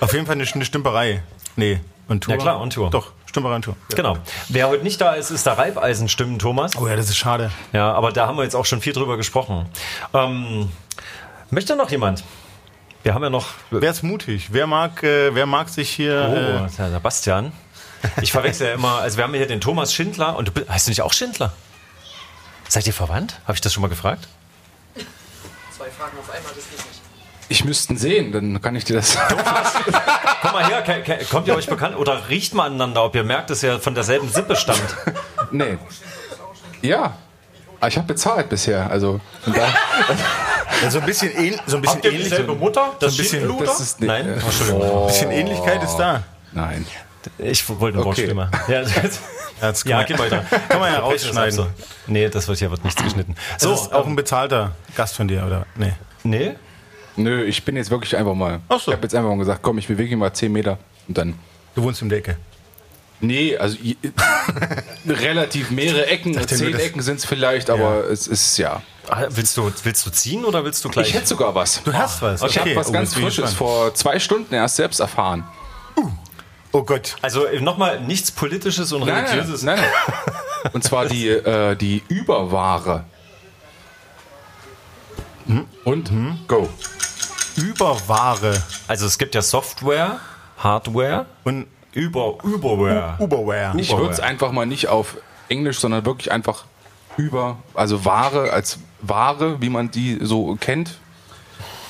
[0.00, 1.22] Auf jeden Fall eine, eine Stümperei.
[1.56, 2.32] Nee, und Tour.
[2.34, 2.88] Ja, klar, und Tour.
[2.88, 3.76] Doch, Stümperei und Tour.
[3.94, 4.16] Genau.
[4.48, 6.74] Wer heute nicht da ist, ist der Reibeisenstimmen, Thomas.
[6.76, 7.50] Oh ja, das ist schade.
[7.74, 9.66] Ja, aber da haben wir jetzt auch schon viel drüber gesprochen.
[10.14, 10.70] Ähm,
[11.50, 12.24] möchte noch jemand?
[13.06, 13.50] Wir haben ja noch.
[13.70, 14.48] Wer ist mutig?
[14.50, 16.28] Wer mag, äh, wer mag sich hier...
[16.28, 17.52] Oh, Äh, das ist ja der Bastian.
[18.20, 20.88] Ich verwechsel ja immer, also wir haben hier den Thomas Schindler und du bist, heißt
[20.88, 21.52] du nicht auch Schindler?
[22.68, 23.38] Seid ihr verwandt?
[23.44, 24.26] Habe ich das schon mal gefragt?
[24.96, 27.00] Zwei Fragen auf einmal, das geht nicht.
[27.48, 29.16] Ich müsste ihn sehen, dann kann ich dir das.
[30.42, 30.82] Komm mal her,
[31.30, 34.28] kommt ihr euch bekannt oder riecht mal aneinander, ob ihr merkt, dass ihr von derselben
[34.28, 34.96] Sippe stammt?
[35.52, 35.78] nee.
[36.82, 37.16] Ja.
[37.78, 39.20] Aber ich habe bezahlt bisher, also.
[40.82, 42.28] Ja, so ein bisschen, ähn, so ein bisschen ähnlich.
[42.28, 42.94] So ein Mutter?
[43.00, 44.28] Das ein bisschen- das ist- nee, Nein?
[44.34, 45.06] Entschuldigung.
[45.06, 46.22] bisschen Ähnlichkeit ist da.
[46.52, 46.86] Nein.
[47.38, 48.06] Ich wollte einen Okay.
[48.06, 48.50] Wortschlimmer.
[48.68, 48.82] Ja,
[49.60, 50.44] das- ja man- geh weiter.
[50.68, 51.52] Kann man ja rausschneiden.
[51.52, 51.66] so.
[52.06, 53.34] Nee, das wird hier wird nichts geschnitten.
[53.58, 55.66] So, So, ist auch ein bezahlter Gast von dir, oder?
[55.76, 55.92] Nee.
[56.22, 56.52] nee?
[57.16, 58.60] Nö, ich bin jetzt wirklich einfach mal.
[58.68, 58.90] Ach so.
[58.90, 61.34] Ich habe jetzt einfach mal gesagt, komm, ich bewege mich mal 10 Meter und dann.
[61.74, 62.36] Du wohnst im Decke.
[63.20, 63.76] Nee, also
[65.08, 68.82] relativ mehrere Ecken, zehn Ecken sind es vielleicht, aber es ist ja.
[69.08, 71.08] Ah, Willst du, willst du ziehen oder willst du gleich?
[71.08, 71.82] Ich hätte sogar was.
[71.84, 72.42] Du hast was.
[72.42, 75.44] Ich habe was oh, ganz Frisches vor zwei Stunden erst selbst erfahren.
[76.72, 77.16] Oh Gott.
[77.22, 79.62] also nochmal nichts Politisches und Nein, Religiöses.
[79.62, 80.72] nein, nein.
[80.72, 83.04] Und zwar die, äh, die Überware.
[85.84, 86.10] Und
[86.48, 86.68] go.
[87.56, 88.62] Überware.
[88.88, 90.18] Also es gibt ja Software,
[90.58, 93.14] Hardware, Und über Überware.
[93.18, 93.72] Uberware.
[93.78, 95.16] Ich würde es einfach mal nicht auf
[95.48, 96.64] Englisch, sondern wirklich einfach
[97.16, 100.98] über, also Ware als Ware, wie man die so kennt.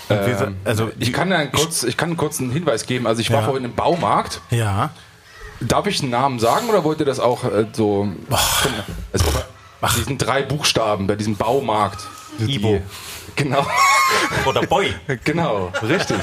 [0.09, 3.07] Sa- also Ich kann, einen kurz, ich kann einen kurzen Hinweis geben.
[3.09, 3.47] Also ich war Ja.
[3.47, 4.41] vorhin im Baumarkt.
[4.51, 4.91] Ja.
[5.61, 8.09] Darf ich einen Namen sagen oder wollt ihr das auch äh, so?
[9.12, 9.25] Also,
[9.97, 12.07] diesen drei Buchstaben bei diesem Baumarkt.
[12.39, 12.81] Ibo.
[13.35, 13.67] Genau,
[14.45, 14.95] Oder Boy.
[15.25, 16.19] genau, richtig.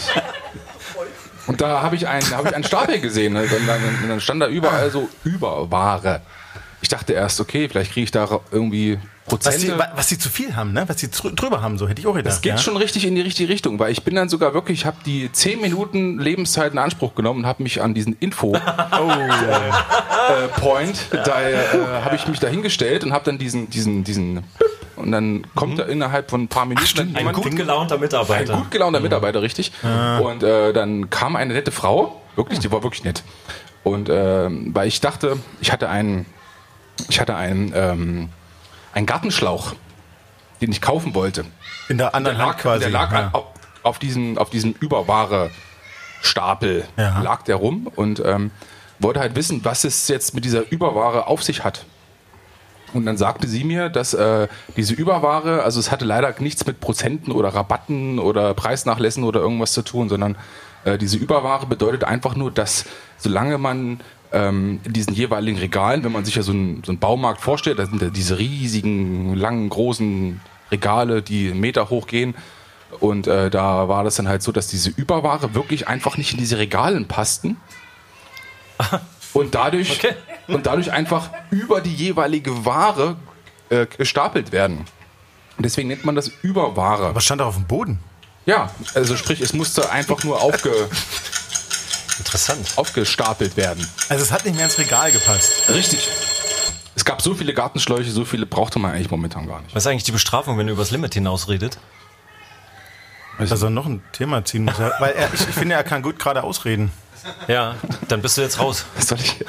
[1.48, 3.34] Und da habe ich, einen- hab ich einen Stapel gesehen.
[3.34, 3.42] Ne?
[3.44, 6.22] Und dann, und dann stand da überall so Überware.
[6.84, 10.54] Ich dachte erst, okay, vielleicht kriege ich da irgendwie Was sie, was sie zu viel
[10.58, 10.84] haben, ne?
[10.86, 12.28] Was sie drü- drüber haben, so hätte ich auch gedacht.
[12.36, 12.58] Das geht ja?
[12.58, 15.32] schon richtig in die richtige Richtung, weil ich bin dann sogar wirklich, ich habe die
[15.32, 18.48] 10 Minuten Lebenszeit in Anspruch genommen und habe mich an diesen Info
[19.00, 21.56] Oh, äh, Point, da äh,
[22.04, 24.44] habe ich mich da hingestellt und habe dann diesen, diesen, diesen
[24.98, 28.02] und dann kommt da innerhalb von ein paar Minuten dann Ein jemand, gut gelaunter ein
[28.02, 28.56] Mitarbeiter.
[28.58, 29.72] gut gelaunter Mitarbeiter, richtig.
[30.22, 33.24] Und äh, dann kam eine nette Frau, wirklich, die war wirklich nett.
[33.84, 36.26] Und ähm, weil ich dachte, ich hatte einen,
[37.10, 38.30] ich hatte einen, ähm,
[38.94, 39.74] einen Gartenschlauch,
[40.62, 41.46] den ich kaufen wollte.
[41.90, 42.80] In der anderen Der Hand lag, quasi.
[42.82, 43.30] der lag ja.
[43.34, 43.46] auf,
[43.84, 45.52] auf diesem, auf diesem Überware
[46.22, 47.20] Stapel Ja.
[47.22, 48.52] lag der rum und ähm,
[49.00, 51.86] wollte halt wissen, was es jetzt mit dieser Überware auf sich hat.
[52.94, 56.80] Und dann sagte sie mir, dass äh, diese Überware, also es hatte leider nichts mit
[56.80, 60.38] Prozenten oder Rabatten oder Preisnachlässen oder irgendwas zu tun, sondern
[60.86, 62.86] äh, diese Überware bedeutet einfach nur, dass
[63.18, 64.00] solange man
[64.34, 67.80] ähm, in diesen jeweiligen Regalen, wenn man sich ja so einen, so einen Baumarkt vorstellt,
[67.80, 70.42] da sind ja diese riesigen, langen, großen
[70.72, 72.36] Regale, die einen Meter hoch gehen.
[73.00, 76.38] Und äh, da war das dann halt so, dass diese Überware wirklich einfach nicht in
[76.40, 77.58] diese Regalen passten.
[79.34, 80.14] Und dadurch, Okay.
[80.48, 83.16] und dadurch einfach über die jeweilige Ware
[83.70, 84.86] äh, gestapelt werden.
[85.58, 87.16] Und deswegen nennt man das Überware.
[87.16, 87.98] Was stand da auf dem Boden?
[88.46, 90.70] Ja, also sprich, es musste einfach nur aufge,
[92.20, 92.74] Interessant.
[92.76, 93.88] aufgestapelt werden.
[94.10, 95.70] Also es hat nicht mehr ins Regal gepasst.
[95.70, 96.08] Richtig.
[96.96, 99.74] Es gab so viele Gartenschläuche, so viele brauchte man eigentlich momentan gar nicht.
[99.76, 101.78] Was ist eigentlich die Bestrafung, wenn du übers Limit hinausredet?
[103.40, 104.78] Dass er noch ein Thema ziehen muss.
[105.00, 106.92] Weil er, ich, ich finde, er kann gut gerade ausreden.
[107.48, 107.76] Ja,
[108.10, 108.86] dann bist du jetzt raus.
[108.96, 109.44] Was soll ich?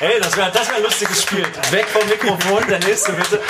[0.00, 1.46] Ey, das wäre das wär ein lustiges Spiel.
[1.70, 3.40] Weg vom Mikrofon, der nächste bitte.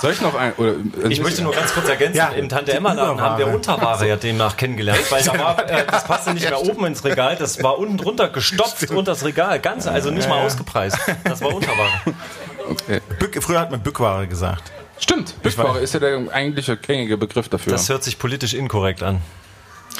[0.00, 0.52] Soll ich noch ein?
[0.54, 0.74] Oder,
[1.08, 4.06] Ich möchte nur ganz kurz ergänzen, Ja, im Tante Emma Laden haben wir Unterware.
[4.06, 7.62] Ja demnach kennengelernt, weil da war, äh, das passte nicht mehr oben ins Regal, das
[7.62, 10.96] war unten drunter gestopft unter das Regal, ganz, also nicht mal ausgepreist.
[11.24, 11.90] Das war Unterware.
[13.18, 14.72] Bück, früher hat man Bückware gesagt.
[14.98, 17.72] Stimmt, Bückware ist ja der eigentliche gängige Begriff dafür.
[17.72, 19.20] Das hört sich politisch inkorrekt an.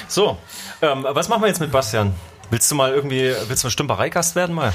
[0.07, 0.39] So,
[0.83, 2.15] ähm, was machen wir jetzt mit Bastian?
[2.51, 4.73] Willst du mal irgendwie, willst du ein Stümpereigast werden mal?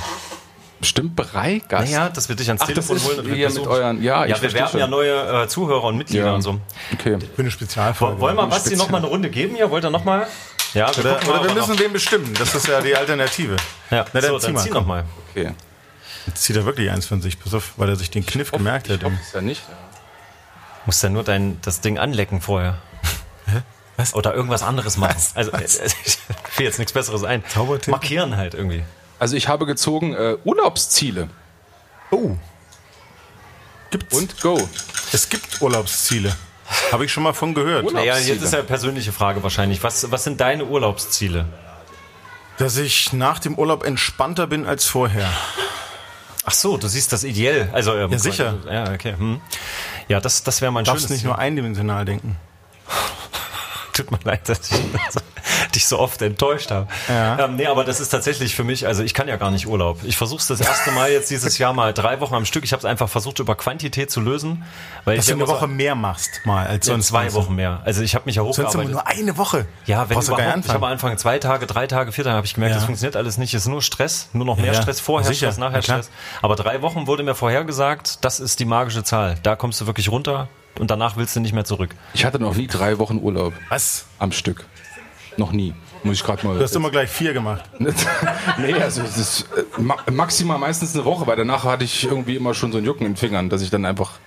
[0.84, 1.86] Stimpereigast.
[1.92, 4.32] Naja, dass wir dich ans Ach, das Telefon ist holen und mit euren- ja, ich
[4.32, 4.80] ja, wir werben schon.
[4.80, 6.34] ja neue äh, Zuhörer und Mitglieder Ja.
[6.34, 6.60] und so.
[6.94, 7.18] Okay.
[7.36, 8.20] Für eine Spezialfolge.
[8.20, 9.70] Wollen wir Basti noch mal eine Runde geben hier?
[9.70, 10.28] Wollt ihr noch mal?
[10.74, 12.34] Ja, wir Oder, oder wir müssen wen bestimmen.
[12.40, 13.58] Das ist ja die Alternative.
[13.92, 14.06] ja.
[14.14, 14.82] Na, dann so, zieh dann mal, zieh komm.
[14.82, 15.04] noch mal.
[15.32, 15.52] okay.
[16.26, 17.40] Jetzt zieht er wirklich eins von sich.
[17.40, 19.04] Pass auf, weil er sich den Kniff gemerkt hat.
[19.04, 19.62] Ich es ja nicht.
[20.86, 22.78] Musst ja nur dein, das Ding anlecken vorher.
[23.98, 24.14] Was?
[24.16, 25.22] Oder irgendwas anderes machen.
[25.36, 26.18] Also, äh, ich
[26.50, 27.44] fiel jetzt nichts Besseres ein.
[27.88, 28.84] Markieren halt irgendwie.
[29.24, 31.30] Also ich habe gezogen äh, Urlaubsziele
[32.12, 32.36] Oh.
[33.90, 34.18] Gibt's?
[34.18, 34.68] und Go.
[35.14, 36.36] Es gibt Urlaubsziele.
[36.92, 37.90] Habe ich schon mal von gehört.
[37.94, 39.82] Naja, jetzt ist ja eine persönliche Frage wahrscheinlich.
[39.82, 41.46] Was, was sind deine Urlaubsziele?
[42.58, 45.32] Dass ich nach dem Urlaub entspannter bin als vorher.
[46.44, 47.70] Ach so, du siehst das ideell.
[47.72, 48.56] Also, ähm, Ja, sicher.
[48.70, 49.14] Ja, okay.
[49.18, 49.40] Hm.
[50.10, 52.36] Ja, das, das wäre mein Du darfst schönes nicht nur eindimensional denken.
[53.94, 54.80] Tut mir leid, dass ich
[55.76, 56.88] dich so oft enttäuscht habe.
[57.08, 57.46] Ja.
[57.46, 60.00] Ähm, nee, aber das ist tatsächlich für mich, also ich kann ja gar nicht Urlaub.
[60.04, 62.64] Ich versuche es das erste Mal jetzt dieses Jahr mal drei Wochen am Stück.
[62.64, 64.64] Ich habe es einfach versucht, über Quantität zu lösen.
[65.06, 67.08] Weil Dass ich du eine Woche mehr machst mal als so, sonst.
[67.08, 67.42] zwei meinst du?
[67.42, 67.82] Wochen mehr.
[67.86, 68.92] Also ich habe mich ja Sonst immer hochgearbeitet.
[68.94, 69.66] nur eine Woche.
[69.86, 70.56] Ja, wenn Brauchst du überhaupt.
[70.58, 70.92] nicht Ich habe anfangen.
[70.94, 72.78] angefangen zwei Tage, drei Tage, vier Tage habe ich gemerkt, Ja.
[72.78, 73.54] das funktioniert alles nicht.
[73.54, 74.82] Es ist nur Stress, nur noch mehr ja.
[74.82, 75.48] Stress, vorher Sicher.
[75.48, 75.82] Stress, nachher Ja.
[75.84, 76.10] Stress.
[76.42, 79.36] Aber drei Wochen wurde mir vorhergesagt, das ist die magische Zahl.
[79.44, 80.48] Da kommst du wirklich runter
[80.80, 81.92] und danach willst du nicht mehr zurück.
[82.14, 84.06] Ich hatte noch nie drei Wochen Urlaub Was?
[84.20, 84.66] am Stück.
[85.38, 85.74] Noch nie.
[86.04, 86.58] Muss ich gerade mal.
[86.58, 87.64] Du hast immer gleich vier gemacht.
[87.80, 92.36] nee, also es ist äh, ma maximal meistens eine Woche, weil danach hatte ich irgendwie
[92.36, 94.20] immer schon so ein Jucken in den Fingern, dass ich dann einfach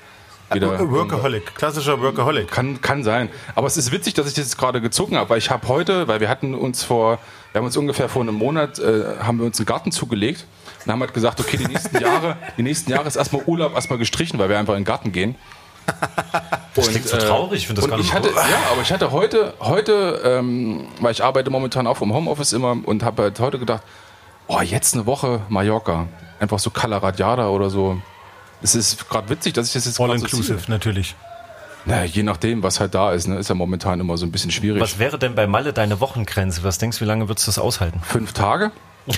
[0.52, 0.90] wieder.
[0.90, 1.54] Workaholic.
[1.54, 2.50] Klassischer Workaholic.
[2.50, 3.28] Kann, kann sein.
[3.54, 6.08] Aber es ist witzig, dass ich das jetzt gerade gezogen habe, weil ich habe heute,
[6.08, 7.18] weil wir hatten uns vor,
[7.52, 10.46] wir haben uns ungefähr vor einem Monat, äh, haben wir uns einen Garten zugelegt
[10.84, 13.98] und haben halt gesagt, okay, die nächsten Jahre, die nächsten Jahre ist erstmal Urlaub erstmal
[13.98, 15.34] gestrichen, weil wir einfach in den Garten gehen.
[16.74, 18.28] Das klingt so traurig, ich finde das gar nicht ich hatte.
[18.28, 22.76] Ja, aber ich hatte heute, heute, ähm, weil ich arbeite momentan auch im Homeoffice immer
[22.84, 23.82] und habe halt heute gedacht,
[24.46, 26.06] oh, jetzt eine Woche Mallorca.
[26.38, 28.00] Einfach so Cala Radiada oder so.
[28.62, 30.70] Es ist gerade witzig, dass ich das jetzt All so inclusive, ziehe.
[30.70, 31.14] natürlich.
[31.86, 34.50] Na, je nachdem, was halt da ist, ne, ist ja momentan immer so ein bisschen
[34.50, 34.82] schwierig.
[34.82, 36.62] Was wäre denn bei Malle deine Wochengrenze?
[36.64, 38.00] Was denkst du, wie lange würdest du das aushalten?
[38.02, 38.72] Fünf Tage?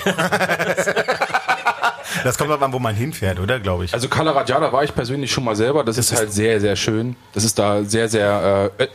[2.23, 3.59] Das kommt aber an, wo man hinfährt, oder?
[3.59, 3.93] Glaube ich.
[3.93, 5.83] Also Cala Radiada war ich persönlich schon mal selber.
[5.83, 7.15] Das, ist, halt sehr, sehr schön.
[7.33, 8.87] Das ist da sehr, sehr äh,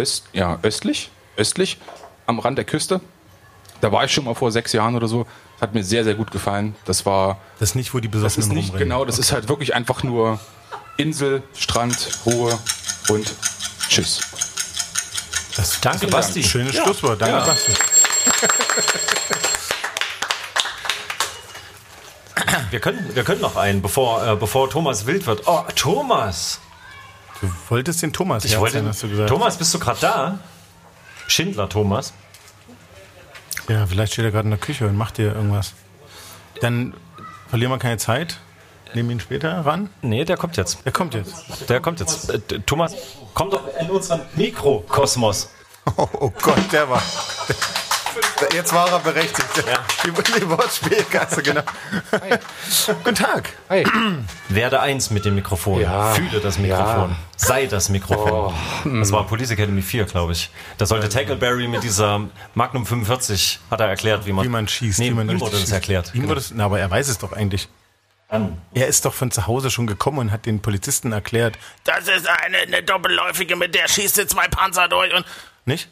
[0.00, 1.78] öst, ja, östlich, östlich
[2.26, 3.00] am Rand der Küste.
[3.80, 5.26] Da war ich schon mal vor sechs Jahren oder so.
[5.54, 6.74] Das hat mir sehr, sehr gut gefallen.
[6.84, 8.88] Das war, Das ist nicht, wo die das Besoffenen ist nicht rumrennen.
[8.88, 10.38] genau, das ist halt wirklich einfach nur
[10.96, 12.58] Insel, Strand, Ruhe
[13.08, 13.32] und
[13.88, 14.20] Tschüss.
[15.56, 16.42] Das Danke, Basti.
[16.42, 17.20] Schönes Schlusswort.
[17.20, 17.44] Danke, Ja.
[17.44, 17.72] Basti.
[22.70, 25.42] Wir können, wir können noch einen, bevor, äh, bevor Thomas wild wird.
[25.46, 26.60] Oh, Thomas!
[27.40, 29.28] Du wolltest den Thomas Ich wollte, hast du gesagt.
[29.28, 30.38] Thomas, bist du gerade da?
[31.26, 32.12] Schindler, Thomas.
[33.68, 35.74] Ja, vielleicht steht er gerade in der Küche und macht dir irgendwas.
[36.60, 36.94] Dann
[37.48, 38.38] verlieren wir keine Zeit.
[38.94, 39.88] Nehmen ihn später ran.
[40.02, 40.78] Nee, der kommt jetzt.
[40.84, 41.68] Er kommt jetzt.
[41.68, 42.28] Der kommt jetzt.
[42.30, 42.94] Äh, Thomas,
[43.34, 45.50] komm doch in unseren Mikrokosmos.
[45.96, 47.02] Oh, oh Gott, der war.
[48.52, 49.46] Jetzt war er berechtigt.
[50.04, 51.62] Die, die Wortspielkasse, genau.
[53.04, 53.50] Guten Tag.
[53.68, 53.86] Hey.
[54.48, 55.80] Werde eins mit dem Mikrofon.
[55.80, 56.12] Ja.
[56.14, 57.16] Fühle das Mikrofon.
[57.36, 58.54] Sei das Mikrofon.
[59.00, 60.50] Das war Police Academy 4, glaube ich.
[60.78, 64.98] Da sollte Tackleberry mit dieser Magnum 45, hat er erklärt, wie man, Wie man schießt.
[64.98, 65.72] Nee, wie man ihm wurde das schießt.
[65.72, 66.14] erklärt.
[66.14, 67.68] Ihm wurde es, na, aber er weiß es doch eigentlich.
[68.28, 68.58] An.
[68.74, 72.28] Er ist doch von zu Hause schon gekommen und hat den Polizisten erklärt, das ist
[72.28, 75.24] eine, eine doppelläufige, mit der schießt du zwei Panzer durch und.
[75.64, 75.88] Nicht?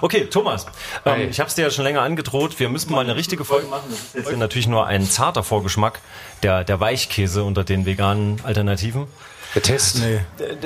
[0.00, 0.66] Okay, Thomas,
[1.04, 2.58] ähm, ich habe es dir ja schon länger angedroht.
[2.58, 3.84] Wir müssen mal eine richtige Folge machen.
[3.90, 6.00] Das ist jetzt natürlich nur ein zarter Vorgeschmack
[6.42, 9.06] der, der Weichkäse unter den veganen Alternativen.
[9.54, 9.98] Der Test.
[10.00, 10.20] Nee.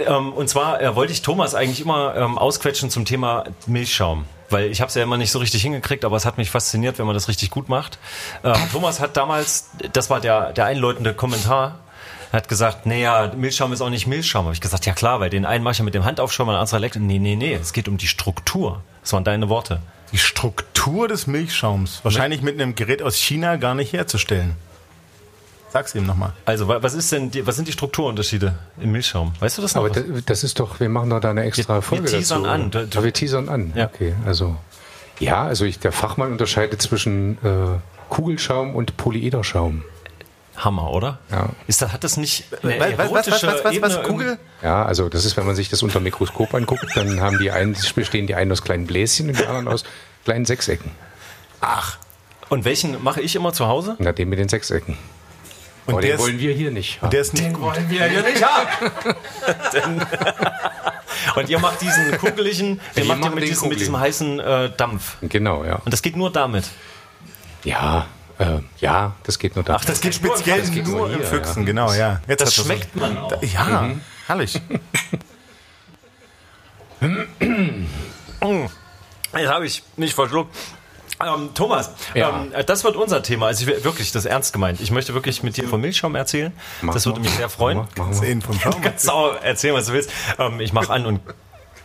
[0.06, 4.24] Ähm, Und zwar äh, wollte ich Thomas eigentlich immer ähm, ausquetschen zum Thema Milchschaum.
[4.50, 6.98] Weil ich habe es ja immer nicht so richtig hingekriegt, aber es hat mich fasziniert,
[6.98, 7.98] wenn man das richtig gut macht.
[8.42, 11.80] Ähm, Thomas hat damals, das war der, der einläutende Kommentar,
[12.32, 14.46] hat gesagt, naja, Milchschaum ist auch nicht Milchschaum.
[14.46, 16.60] Habe ich gesagt, ja klar, weil den einen mache ich ja mit dem Handaufschäumer, den
[16.60, 17.00] anderen Elektro.
[17.00, 18.82] Nee, nee, nee, es geht um die Struktur.
[19.08, 19.80] Das waren deine Worte.
[20.12, 22.00] Die Struktur des Milchschaums.
[22.02, 24.54] Wahrscheinlich mit einem Gerät aus China gar nicht herzustellen.
[25.72, 26.34] Sag's ihm nochmal.
[26.44, 29.32] Also, wa- was ist denn die, was sind die Strukturunterschiede im Milchschaum?
[29.40, 29.80] Weißt du das noch?
[29.86, 32.42] Aber da- das ist doch, wir machen doch da eine extra Wir- Folge wir teasern
[32.42, 32.52] dazu.
[32.54, 32.70] an.
[32.70, 33.72] Du- du- wir teasern an.
[33.74, 33.86] Ja.
[33.86, 34.56] Okay, also
[35.20, 37.78] ja, also ich, der Fachmann unterscheidet zwischen äh,
[38.10, 39.84] Kugelschaum und Polyederschaum.
[40.58, 41.18] Hammer, oder?
[41.30, 41.50] Ja.
[41.66, 44.38] Ist das, hat das nicht eine Was, was, was, was, was, was, Kugel?
[44.62, 47.50] Ja, also das ist, wenn man sich das unter dem Mikroskop anguckt, dann haben die
[47.50, 49.84] einen, bestehen die einen aus kleinen Bläschen und die anderen aus
[50.24, 50.90] kleinen Sechsecken.
[51.60, 51.98] Ach.
[52.48, 53.96] Und welchen mache ich immer zu Hause?
[53.98, 54.96] Na, den mit den Sechsecken.
[55.86, 57.00] Und Aber der den ist, wollen wir hier nicht.
[57.02, 57.62] der ist nicht gut.
[57.62, 60.02] wollen wir ja nicht haben.
[61.36, 63.98] Und ihr macht diesen kugeligen, den Wir macht ihr machen mit den diesem, mit diesem
[63.98, 65.16] heißen äh, Dampf.
[65.22, 65.76] Genau, ja.
[65.76, 66.68] Und das geht nur damit.
[67.64, 68.06] Ja,
[68.38, 69.76] äh, ja, das geht nur da.
[69.76, 72.20] Ach, das Geht speziell geht nur im hier, Füchsen, genau, ja.
[72.28, 73.42] Jetzt Das schmeckt man auch.
[73.42, 73.90] Ja,
[74.26, 74.60] herrlich.
[79.36, 80.54] Jetzt habe ich nicht verschluckt.
[81.20, 82.42] Ähm, Thomas, Ja.
[82.42, 83.46] ähm, äh, das wird unser Thema.
[83.46, 84.80] Also ich wirklich das ernst gemeint.
[84.80, 86.52] Ich möchte wirklich mit dir von Milchschaum erzählen.
[86.80, 87.78] Mach das würde mich sehr freuen.
[87.78, 88.20] Machen wir, machen wir.
[88.20, 88.80] Sehen vom Schaum.
[88.80, 90.10] Kannst du auch erzählen, was du willst.
[90.38, 91.20] Ähm, ich mache an und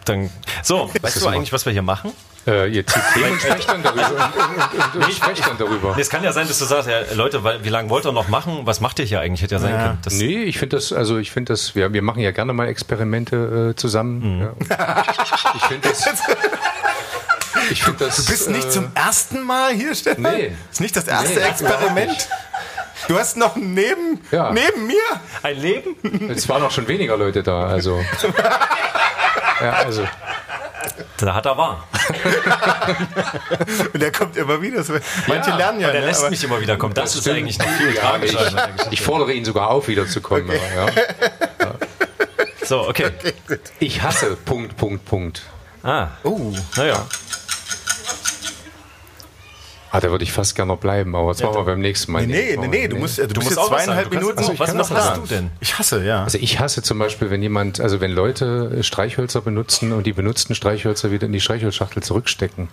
[0.05, 0.29] dann.
[0.61, 2.11] So, weißt ist du eigentlich, was wir hier machen?
[2.45, 4.01] Äh, ihr zieht Themen und sprecht dann darüber.
[4.03, 5.93] Und, und, und, und sprecht dann darüber.
[5.95, 8.11] Nee, Es kann ja sein, dass du sagst, ja, Leute, weil, wie lange wollt ihr
[8.11, 8.61] noch machen?
[8.65, 9.41] Was macht ihr hier eigentlich?
[9.41, 9.83] Hätte ja sein Ja.
[9.83, 9.99] können.
[10.03, 12.67] Das, Nee, ich finde das, also ich finde das, wir, wir machen ja gerne mal
[12.67, 14.53] Experimente äh, zusammen.
[14.69, 15.03] Ja.
[15.55, 16.05] Ich finde das.
[17.71, 18.17] Ich finde das.
[18.17, 20.23] Du bist nicht äh, zum ersten Mal hier, Stefan?
[20.23, 20.51] Nee.
[20.71, 22.27] Ist nicht das erste Nee, Experiment?
[23.07, 24.51] Du hast noch neben, Ja.
[24.51, 24.95] neben mir?
[25.43, 26.29] Ein Leben?
[26.29, 28.03] Es waren auch schon weniger Leute da, also.
[29.61, 30.05] Ja, also.
[31.25, 31.87] Da hat er wahr.
[33.93, 34.83] Und der kommt immer wieder.
[34.83, 34.93] So-
[35.27, 36.93] Manche lernen ja, Und er ne, lässt aber- mich immer wieder kommen.
[36.93, 37.37] Das, ist stimmt.
[37.37, 38.69] eigentlich noch viel Ja, tragischer.
[38.87, 40.49] ich, ich fordere ihn sogar auf, wiederzukommen.
[40.49, 41.05] aber Ja.
[42.65, 43.11] So, okay.
[43.79, 45.43] Ich hasse Punkt, Punkt, Punkt.
[45.83, 47.05] Ah, Oh, naja.
[49.95, 52.25] Ah, da würde ich fast gerne noch bleiben, aber das machen wir beim nächsten Mal.
[52.25, 54.19] nee, nee, nee, du musst, du, bist musst jetzt zweieinhalb sagen.
[54.21, 54.53] Du kannst- Minuten.
[54.53, 55.51] Ich was- noch hast du denn?
[55.59, 56.23] Ich hasse, ja.
[56.23, 60.55] Also ich hasse zum Beispiel, wenn jemand, also wenn Leute Streichhölzer benutzen und die benutzten
[60.55, 62.69] Streichhölzer wieder in die Streichholzschachtel zurückstecken.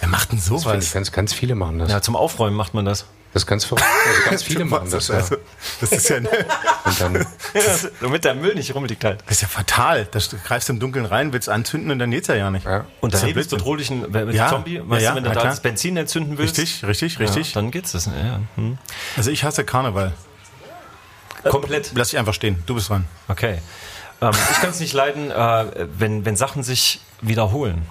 [0.00, 0.92] Wer macht denn Das finde ich sowas?
[0.92, 1.92] ganz, ganz viele machen das.
[1.92, 3.04] Ja, zum Aufräumen macht man das.
[3.38, 3.86] Das ist ganz verrückt.
[4.08, 5.10] Also ganz viele machen das.
[5.12, 5.36] Also,
[5.80, 7.24] das ist ja, Und dann,
[8.00, 9.20] Damit der Müll nicht rumliegt halt.
[9.26, 10.08] das ist ja fatal.
[10.10, 12.66] Da greifst du im Dunkeln rein, willst anzünden und dann geht's ja ja nicht.
[12.66, 12.84] ja.
[13.00, 15.34] Und Das der ist ja lebensbedrohlichen mit Ja, Zombie, weißt ja, du, wenn du da
[15.40, 15.44] klar.
[15.52, 17.52] das Benzin entzünden willst, Richtig, richtig, ja, richtig.
[17.52, 18.06] dann geht's das.
[18.06, 18.76] Ja, hm.
[19.16, 20.14] Also ich hasse Karneval.
[21.48, 21.92] Komplett.
[21.94, 22.60] Lass dich einfach stehen.
[22.66, 23.06] Du bist dran.
[23.28, 23.58] Okay.
[24.20, 27.86] Ähm, ich kann es nicht leiden, äh, wenn, wenn Sachen sich wiederholen.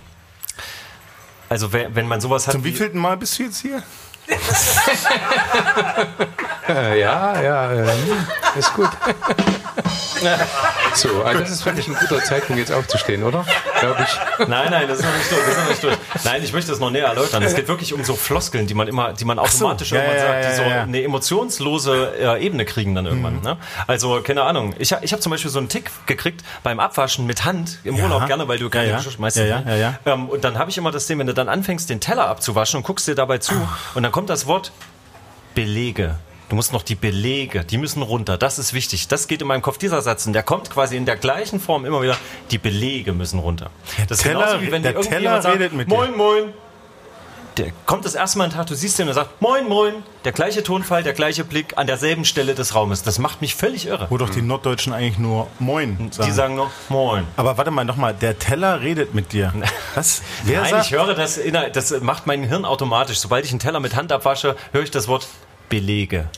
[1.47, 2.51] Also wenn, wenn man sowas hat.
[2.51, 3.81] Zum wie- wievielten Mal bist du jetzt hier?
[6.67, 7.87] Ja, ja, äh,
[8.57, 8.89] ist gut.
[10.93, 13.45] so, also das ist wirklich ein guter Zeitpunkt, jetzt aufzustehen, oder?
[13.79, 14.47] Glaube ich.
[14.47, 15.41] Nein, nein, das ist noch nicht durch.
[15.41, 15.97] Das ist noch nicht durch.
[16.23, 17.43] Nein, ich möchte das noch näher erläutern.
[17.43, 20.25] Es geht wirklich um so Floskeln, die man immer, die man automatisch so, ja, irgendwann
[20.25, 20.81] ja, sagt, die so ja, ja.
[20.83, 23.41] eine emotionslose äh, Ebene kriegen dann irgendwann.
[23.41, 23.57] Ne?
[23.87, 24.73] Also keine Ahnung.
[24.79, 28.27] Ich, ich habe zum Beispiel so einen Tick gekriegt beim Abwaschen mit Hand im Urlaub
[28.27, 28.97] gerne, weil du keine ja.
[28.97, 29.71] Geschirr- meistens, Ja, ja, ne?
[29.71, 29.75] ja,
[30.05, 30.13] ja.
[30.13, 32.77] Ähm, und dann habe ich immer das Ding, wenn du dann anfängst, den Teller abzuwaschen
[32.77, 33.53] und guckst dir dabei zu
[33.95, 34.71] und dann kommt das Wort
[35.55, 36.15] Belege.
[36.49, 38.37] Du musst noch die Belege, die müssen runter.
[38.37, 39.09] Das ist wichtig.
[39.09, 40.25] Das geht in meinem Kopf, dieser Satz.
[40.27, 42.15] Und der kommt quasi in der gleichen Form immer wieder.
[42.51, 43.69] Die Belege müssen runter.
[44.07, 45.95] Das ist Teller- genauso wie wenn der Teller sagt, redet mit dir.
[45.95, 46.43] Moin, moin.
[47.57, 49.95] Der kommt das erste Mal einen Tag, du siehst den und er sagt, moin, moin.
[50.25, 53.01] Der gleiche Tonfall, der gleiche Blick an derselben Stelle des Raumes.
[53.01, 54.05] Das macht mich völlig irre.
[54.11, 56.29] Wo doch die Norddeutschen eigentlich nur Moin sagen.
[56.29, 57.25] Die sagen noch, moin.
[57.35, 59.51] Aber warte mal, nochmal, der Teller redet mit dir.
[59.95, 60.21] Was?
[60.43, 60.85] Wer Nein, sagt?
[60.85, 63.17] ich höre das, inner- das macht mein Hirn automatisch.
[63.17, 65.27] Sobald ich einen Teller mit Hand abwasche, höre ich das Wort
[65.69, 66.29] Belege.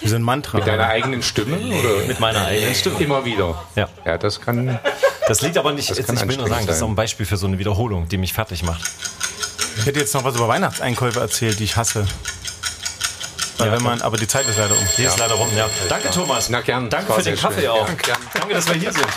[0.00, 0.58] Wie so ein Mantra.
[0.58, 2.98] Mit deiner eigenen Stimme oder Mit meiner eigenen Stimme.
[3.00, 3.62] immer wieder?
[3.76, 3.88] Ja.
[4.04, 4.78] Ja, das kann.
[5.26, 6.92] Das liegt aber nicht, Das jetzt, kann ich will nur sagen, das ist auch sein.
[6.92, 8.82] ein Beispiel für so eine Wiederholung, die mich fertig macht.
[9.78, 12.06] Ich hätte jetzt noch was über Weihnachtseinkäufe erzählt, die ich hasse.
[13.58, 14.86] Weil Ja, wenn man, aber die Zeit ist leider um.
[14.96, 15.66] Hier ist leider rum, ja.
[15.88, 16.50] Danke, Thomas.
[16.50, 16.90] Na, gern.
[16.90, 17.70] Danke für den Kaffee schön.
[17.70, 17.88] auch.
[17.88, 18.18] Ja, gern.
[18.34, 19.06] Danke, dass wir hier sind.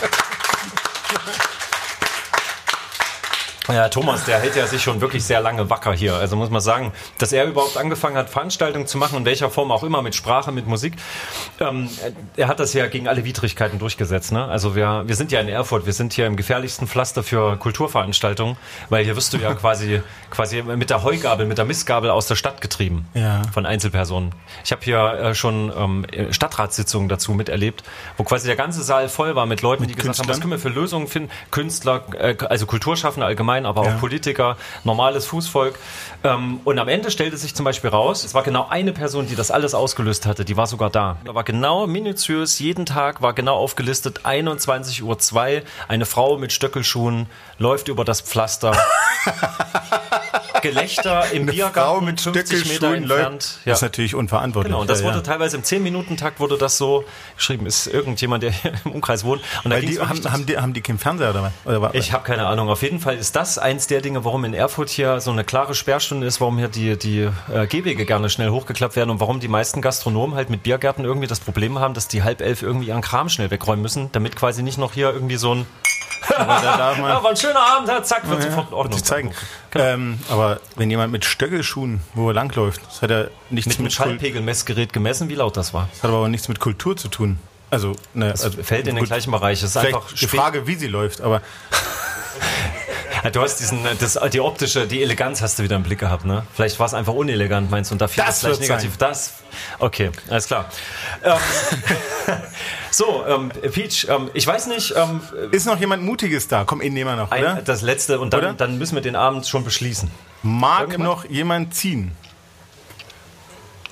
[3.72, 6.14] Ja, Thomas, der hält ja sich schon wirklich sehr lange wacker hier.
[6.14, 9.70] Also muss man sagen, dass er überhaupt angefangen hat, Veranstaltungen zu machen, in welcher Form
[9.72, 10.94] auch immer, mit Sprache, mit Musik.
[11.60, 11.88] Ähm,
[12.36, 14.32] er hat das ja gegen alle Widrigkeiten durchgesetzt.
[14.32, 14.44] Ne?
[14.44, 18.56] Also wir, wir sind ja in Erfurt, wir sind hier im gefährlichsten Pflaster für Kulturveranstaltungen,
[18.88, 22.36] weil hier wirst du ja quasi, quasi mit der Heugabel, mit der Missgabel aus der
[22.36, 23.42] Stadt getrieben Ja.
[23.52, 24.34] von Einzelpersonen.
[24.64, 27.82] Ich habe hier äh, schon ähm, Stadtratssitzungen dazu miterlebt,
[28.16, 30.28] wo quasi der ganze Saal voll war mit Leuten, die gesagt haben, Künstlern?
[30.28, 31.30] was können wir für Lösungen finden?
[31.50, 33.94] Künstler, äh, also Kulturschaffende allgemein, aber Ja.
[33.94, 35.78] auch Politiker, normales Fußvolk.
[36.24, 39.36] Ähm, und am Ende stellte sich zum Beispiel raus, es war genau eine Person, die
[39.36, 41.16] das alles ausgelöst hatte, die war sogar da.
[41.24, 45.02] Da war genau minutiös, jeden Tag war genau aufgelistet, 21.02
[45.56, 47.26] Uhr, eine Frau mit Stöckelschuhen
[47.58, 48.72] läuft über das Pflaster.
[50.62, 53.58] Gelächter im Eine Biergarten, Frau mit 50 Meter entfernt.
[53.64, 54.70] Das ist natürlich unverantwortlich.
[54.70, 55.22] Genau, und das ja, wurde ja.
[55.22, 57.04] teilweise im 10-Minuten-Takt wurde das so
[57.36, 57.66] geschrieben.
[57.66, 59.42] Ist irgendjemand, der hier im Umkreis wohnt.
[59.64, 61.52] Und da Weil ging's die, haben, haben, die, haben die keinen Fernseher was?
[61.64, 62.68] Oder ich habe keine Ahnung.
[62.68, 65.74] Auf jeden Fall ist das eins der Dinge, warum in Erfurt hier so eine klare
[65.74, 69.48] Sperrstunde ist, warum hier die, die äh, Gehwege gerne schnell hochgeklappt werden und warum die
[69.48, 73.02] meisten Gastronomen halt mit Biergärten irgendwie das Problem haben, dass die halb elf irgendwie ihren
[73.02, 75.66] Kram schnell wegräumen müssen, damit quasi nicht noch hier irgendwie so ein
[76.36, 78.78] Aber da darf man ja, war ein schöner Abend, ja, zack, wird sofort in wird
[78.78, 78.98] Ordnung.
[78.98, 79.04] sich
[79.72, 80.02] zeigen.
[80.02, 83.92] Ähm, aber wenn jemand mit Stöckelschuhen wo er langläuft, das hat er nichts Mit mit,
[83.92, 85.88] Kul- Schallpegelmessgerät gemessen, wie laut das war.
[85.92, 87.38] das hat aber auch nichts mit Kultur zu tun.
[87.70, 89.62] Also, ne, Das also fällt in den gut, gleichen Bereich.
[89.62, 91.40] Es ist einfach die Frage, wie sie läuft, aber
[93.32, 96.44] du hast diesen, das, die optische, die Eleganz hast du wieder im Blick gehabt, ne?
[96.54, 98.96] Vielleicht war es einfach unelegant, meinst du, und da fiel Das das vielleicht wird's negativ.
[98.96, 99.34] Das,
[99.78, 100.70] okay, alles klar.
[101.22, 101.38] Ähm,
[102.90, 106.64] so, ähm, Peach, ähm, ich weiß nicht, ähm, ist noch jemand Mutiges da?
[106.64, 107.54] Komm, ihn nehmen wir noch, oder?
[107.56, 108.48] ein, das letzte und Oder?
[108.48, 110.10] dann, dann müssen wir den Abend schon beschließen.
[110.42, 112.12] Mag noch jemand ziehen?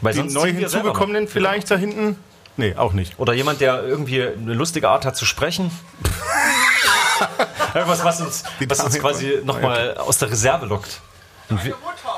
[0.01, 2.17] Weil Die sonst neu hinzugekommenen vielleicht da hinten?
[2.57, 3.19] Nee, auch nicht.
[3.19, 5.71] Oder jemand, der irgendwie eine lustige Art hat zu sprechen.
[7.75, 11.01] Irgendwas, was uns, was uns quasi nochmal aus der Reserve lockt.
[11.49, 12.18] Deine Mutter.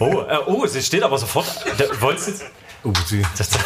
[0.00, 1.46] Oh, äh, oh, sie steht aber sofort.
[1.78, 2.44] Der, wolltest du jetzt?
[2.84, 3.22] Oh, sie.
[3.36, 3.48] Das,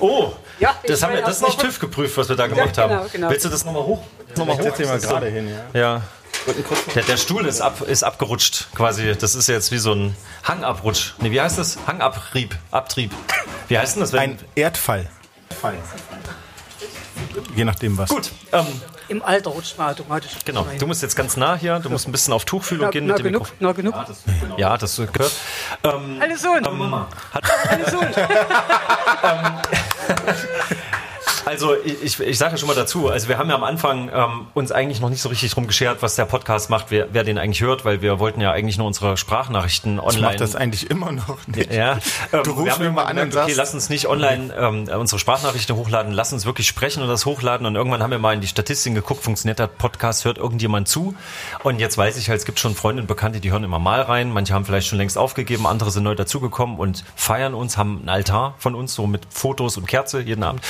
[0.00, 2.88] oh, Ja, das, haben wir, das ist nicht TÜV geprüft, was wir da gemacht genau,
[2.88, 3.10] haben.
[3.12, 3.30] genau.
[3.30, 4.02] Willst du das nochmal hoch?
[4.30, 5.80] Ich setze mal gerade hin, ja.
[5.80, 6.02] Ja.
[6.94, 9.14] Der, der Stuhl ist, ab, ist abgerutscht quasi.
[9.18, 11.12] Das ist jetzt wie so ein Hangabrutsch.
[11.20, 11.78] Nee, wie heißt das?
[11.86, 12.56] Hangabrieb.
[12.70, 13.12] Abtrieb.
[13.68, 14.12] Wie heißt denn das?
[14.12, 15.10] Wenn, Ein Erdfall.
[17.54, 18.10] Je nachdem was.
[18.10, 18.66] Gut, ähm,
[19.08, 20.32] Im Alter rutscht man automatisch.
[20.44, 20.62] genau.
[20.62, 20.78] rein.
[20.78, 21.78] Du musst jetzt ganz nah hier.
[21.80, 23.54] Du musst ein bisschen auf Tuchfühlung na, gehen na mit dem genug, Mikro.
[23.60, 23.94] na genug.
[24.58, 25.32] Ja, das gehört.
[25.84, 26.64] Ähm, Alle Sohn.
[26.64, 28.08] Alle Sohn.
[31.48, 34.10] Also ich, ich, ich sage ja schon mal dazu, also wir haben ja am Anfang
[34.12, 37.24] ähm, uns eigentlich noch nicht so richtig drum geschert, was der Podcast macht, wer, wer
[37.24, 40.20] den eigentlich hört, weil wir wollten ja eigentlich nur unsere Sprachnachrichten Ich online.
[40.26, 41.72] mach das eigentlich immer noch nicht.
[41.72, 41.98] ja,
[42.32, 43.88] ähm, Du rufst wir haben mir mal immer an gemerkt, und okay, sagst- lass uns
[43.88, 47.66] nicht online ähm, unsere Sprachnachrichten hochladen, lass uns wirklich sprechen und das hochladen.
[47.66, 51.14] Und irgendwann haben wir mal in die Statistiken geguckt, funktioniert der Podcast, hört irgendjemand zu.
[51.62, 54.02] Und jetzt weiß ich halt, es gibt schon Freunde und Bekannte, die hören immer mal
[54.02, 54.30] rein.
[54.32, 58.08] Manche haben vielleicht schon längst aufgegeben, andere sind neu dazugekommen und feiern uns, haben einen
[58.10, 60.60] Altar von uns, so mit Fotos und Kerze jeden Abend.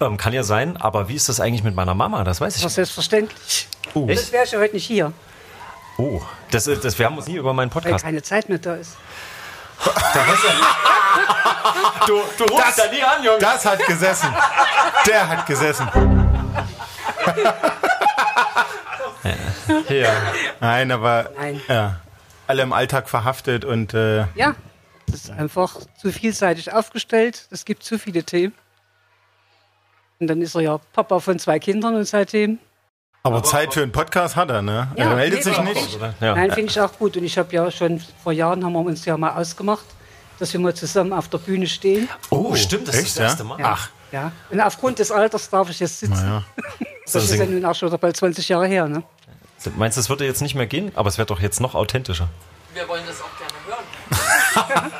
[0.00, 2.24] Ähm, kann ja sein, aber wie ist das eigentlich mit meiner Mama?
[2.24, 3.68] Das weiß ich Das ist selbstverständlich.
[3.94, 4.06] Oh.
[4.08, 5.12] Das wäre ich ja heute nicht hier,
[5.98, 6.20] Oh,
[6.50, 8.04] das, das, wir haben uns nie über meinen weil Podcast.
[8.04, 8.96] keine Zeit mehr da ist.
[12.06, 13.38] Du, du rufst da nie an, Junge.
[13.38, 14.28] Das hat gesessen.
[15.06, 15.88] Der hat gesessen.
[19.88, 20.12] Ja.
[20.60, 21.60] Nein, aber Nein.
[21.68, 22.00] Ja,
[22.46, 24.54] alle im Alltag verhaftet und äh, Ja,
[25.06, 27.46] das ist einfach zu vielseitig aufgestellt.
[27.50, 28.54] Es gibt zu viele Themen.
[30.18, 32.58] Und dann ist er ja Papa von zwei Kindern und seitdem.
[33.22, 34.88] aber Zeit für einen Podcast hat er, ne?
[34.96, 35.98] Ja, er meldet nee, sich nicht.
[36.20, 36.34] Ja.
[36.34, 37.16] Nein, finde ich auch gut.
[37.16, 39.84] Und ich habe ja schon vor Jahren haben wir uns ja mal ausgemacht,
[40.38, 42.08] dass wir mal zusammen auf der Bühne stehen.
[42.30, 43.48] Oh, stimmt, das echt, ist das erste ja?
[43.48, 43.60] Mal.
[43.60, 43.78] Ja.
[44.12, 44.32] Ja.
[44.50, 46.14] Und aufgrund des Alters darf ich jetzt sitzen.
[46.14, 46.44] Naja.
[47.04, 48.88] Das ist ja nun auch schon bald 20 Jahre her.
[48.88, 49.02] Ne?
[49.76, 50.92] Meinst du, es würde jetzt nicht mehr gehen?
[50.94, 52.28] Aber es wird doch jetzt noch authentischer.
[52.74, 53.35] Wir wollen das auch.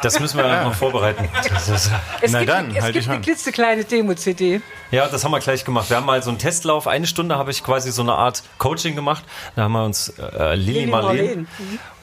[0.02, 1.28] Das müssen wir noch vorbereiten.
[1.52, 1.90] Das ist,
[2.20, 4.60] Es Na gibt, dann, es halt gibt eine klitzekleine Demo-CD.
[4.90, 5.90] ja, das haben wir gleich gemacht.
[5.90, 6.86] Wir haben mal so einen Testlauf.
[6.86, 9.24] Eine Stunde habe ich quasi so eine Art Coaching gemacht.
[9.56, 11.24] Da haben wir uns äh, Lili, Lili Marleen.
[11.26, 11.48] Marleen.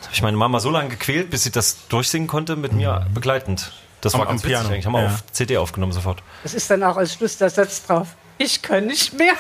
[0.01, 3.06] Da habe ich meine Mama so lange gequält, bis sie das durchsingen konnte mit mir
[3.14, 3.72] begleitend.
[4.01, 4.86] Das Am- war am ganz witzig Piano, eigentlich.
[4.86, 5.08] Haben wir ja.
[5.08, 6.22] auf CD aufgenommen sofort.
[6.43, 8.08] Das ist dann auch als Schluss der Satz drauf.
[8.39, 9.34] Ich kann nicht mehr.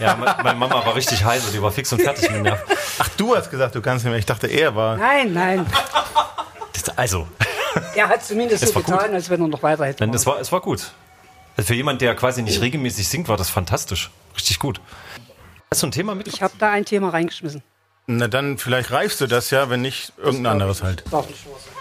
[0.00, 1.50] Ja, me- meine Mama war richtig heiser.
[1.52, 2.60] Die war fix und fertig mit mir.
[2.98, 4.18] Ach, du hast gesagt, du kannst nicht mehr.
[4.18, 4.96] Ich dachte, er war.
[4.96, 5.66] Nein, nein.
[6.74, 7.28] Das- Also,
[7.94, 8.86] Er hat zumindest Es so gut.
[8.86, 10.04] getan, als wenn er noch weiter hätte.
[10.04, 10.92] Nein, es war, es war gut.
[11.56, 14.10] Also für jemand, der quasi nicht regelmäßig singt, war das fantastisch.
[14.36, 14.80] Richtig gut.
[15.70, 16.26] Hast du ein Thema mit?
[16.28, 17.62] ich habe da ein Thema reingeschmissen.
[18.06, 21.04] Na dann, vielleicht reifst du das ja, wenn nicht irgendein anderes halt.
[21.12, 21.72] Darf nicht wahr sein.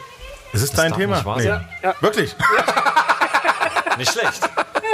[0.54, 1.16] Ist es dein Thema?
[1.16, 1.68] nicht wahr sein.
[1.84, 1.96] Ja.
[2.02, 2.36] Wirklich?
[3.98, 4.50] Nicht schlecht.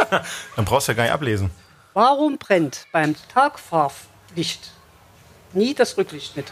[0.56, 1.52] Dann brauchst du ja gar nicht ablesen.
[1.94, 4.72] Warum brennt beim Tagfahrlicht
[5.54, 6.52] nie das Rücklicht mit?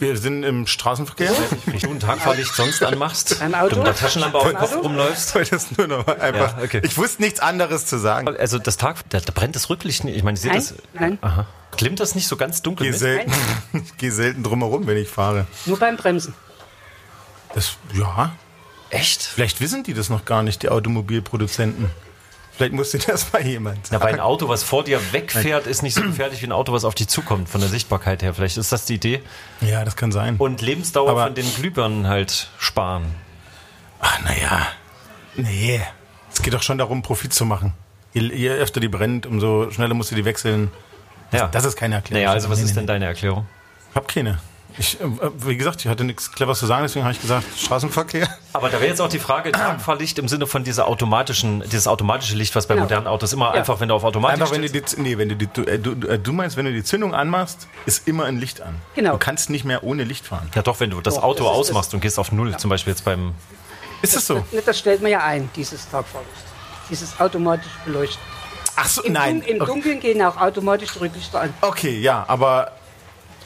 [0.00, 1.30] Wir sind im Straßenverkehr.
[1.66, 3.70] Wie du ein Tagfahrlicht sonst anmachst, Ein Auto?
[3.70, 5.34] du mit der Taschenlampe auf dem Kopf rumläufst.
[5.34, 6.58] Weil das nur noch mal einfach.
[6.58, 6.80] Ja, okay.
[6.84, 8.28] Ich wusste nichts anderes zu sagen.
[8.36, 10.16] Also das Tag, da, da brennt das Rücklicht nicht.
[10.16, 10.74] Ich meine, ihr seht Nein, das.
[11.00, 11.18] nein.
[11.22, 11.46] Aha.
[11.76, 13.00] Klimmt das nicht so ganz dunkel Gehe mit?
[13.00, 13.32] selten,
[13.84, 15.46] ich gehe selten drumherum, wenn ich fahre.
[15.66, 16.34] Nur beim Bremsen.
[17.54, 18.32] Das, ja,
[18.90, 19.22] Echt?
[19.22, 21.90] vielleicht wissen die das noch gar nicht, die Automobilproduzenten.
[22.56, 24.04] Vielleicht musste das mal jemand Ja, sagen.
[24.04, 26.84] weil ein Auto, was vor dir wegfährt, ist nicht so gefährlich wie ein Auto, was
[26.84, 28.32] auf dich zukommt, von der Sichtbarkeit her.
[28.34, 29.22] Vielleicht ist das die Idee.
[29.60, 30.36] Ja, das kann sein.
[30.38, 33.06] Und Lebensdauer Aber- von den Glühbirnen halt sparen.
[34.00, 34.66] Ach, naja.
[35.36, 35.80] Nee.
[36.32, 37.72] Es geht doch schon darum, Profit zu machen.
[38.12, 40.70] Je, je öfter die brennt, umso schneller musst du die wechseln.
[41.32, 41.48] Ja.
[41.48, 42.22] Das ist keine Erklärung.
[42.24, 43.46] Naja, also was Nee, ist nee, denn deine Erklärung?
[43.94, 44.38] Hab keine.
[44.76, 45.04] Ich, äh,
[45.46, 48.28] wie gesagt, ich hatte nichts Cleveres zu sagen, deswegen habe ich gesagt, Straßenverkehr.
[48.52, 52.34] Aber da wäre jetzt auch die Frage, Tagfahrlicht im Sinne von dieser automatischen, dieses automatische
[52.34, 52.84] Licht, was bei Genau.
[52.84, 53.52] modernen Autos immer Ja.
[53.52, 55.78] einfach, wenn du auf Automatik Einfach, wenn du die, nee, wenn du die, du, äh,
[55.78, 58.74] du, äh, du meinst, wenn du die Zündung anmachst, ist immer ein Licht an.
[58.96, 59.12] Genau.
[59.12, 60.50] Du kannst nicht mehr ohne Licht fahren.
[60.56, 62.68] Ja doch, wenn du das Doch, Auto das ist- ausmachst und gehst auf Null, zum
[62.70, 63.32] Beispiel jetzt beim...
[64.02, 64.44] Ist das so?
[64.66, 66.30] Das stellt man ja ein, dieses Tagfahrlicht.
[66.90, 68.20] Dieses automatische Beleuchten.
[68.76, 69.40] Ach so, Im, nein.
[69.40, 71.54] Dun Im Dunkeln gehen auch automatisch die Rücklichter an.
[71.60, 72.72] Okay, ja, aber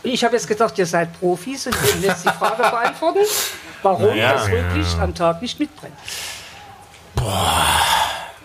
[0.03, 3.18] Ich habe jetzt gedacht, ihr seid Profis und ihr jetzt die Frage beantworten,
[3.82, 5.94] warum Naja, das Rücklicht am Tag nicht mitbrennt.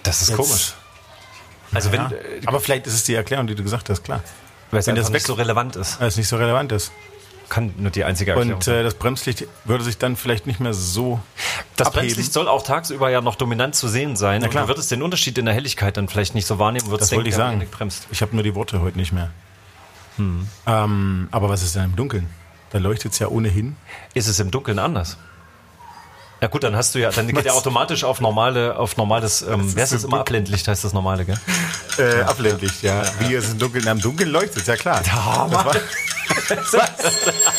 [0.04, 0.74] Das ist Jetzt- komisch.
[1.74, 2.12] Also wenn, ja.
[2.12, 4.22] äh, aber vielleicht ist es die Erklärung, die du gesagt hast, klar.
[4.70, 6.00] weil es wenn das nicht weg- so relevant ist.
[6.00, 6.92] Weil es nicht so relevant ist.
[7.50, 8.76] Kann nur die einzige Erklärung Und sein.
[8.76, 11.20] äh, das Bremslicht würde sich dann vielleicht nicht mehr so
[11.76, 12.08] Das abheben.
[12.08, 14.42] Bremslicht soll auch tagsüber ja noch dominant zu sehen sein.
[14.42, 14.64] Na Und klar.
[14.64, 16.88] du würdest den Unterschied in der Helligkeit dann vielleicht nicht so wahrnehmen.
[16.90, 17.66] Würdest Das wollte ich sagen.
[18.12, 19.32] Ich habe nur die Worte heute nicht mehr.
[20.18, 20.48] Hm.
[20.68, 22.30] Ähm, aber was ist denn im Dunkeln?
[22.72, 23.76] Da leuchtet es ja ohnehin.
[24.14, 25.18] Ist es im Dunkeln anders?
[26.42, 27.46] Ja gut, dann hast du ja, dann geht Was?
[27.46, 30.20] er automatisch auf normale, auf normales, ähm, ist wer ist das im immer.
[30.20, 31.38] Abblendlicht, heißt das normale, gell?
[31.98, 33.02] Äh, Abblendlicht, ja.
[33.20, 35.02] Wie es im Dunkeln, am Dunkeln leuchtet, ja klar.
[35.04, 36.90] das, war,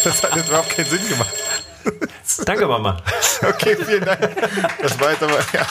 [0.04, 1.32] das hat jetzt überhaupt keinen Sinn gemacht.
[2.44, 2.98] Danke, Mama.
[3.42, 4.20] Okay, vielen Dank.
[4.82, 5.66] Das war jetzt aber, ja.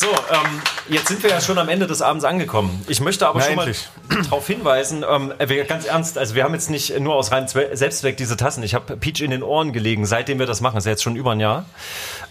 [0.00, 2.84] So, ähm, jetzt sind wir ja schon am Ende des Abends angekommen.
[2.86, 3.88] Ich möchte aber Na, schon endlich.
[4.08, 7.48] mal darauf hinweisen, ähm, wir, ganz ernst, also wir haben jetzt nicht nur aus reinem
[7.48, 8.62] Zwe Selbstzweck diese Tassen.
[8.62, 10.76] Ich habe Peach in den Ohren gelegen, seitdem wir das machen.
[10.76, 11.64] Das ist ja jetzt schon über ein Jahr.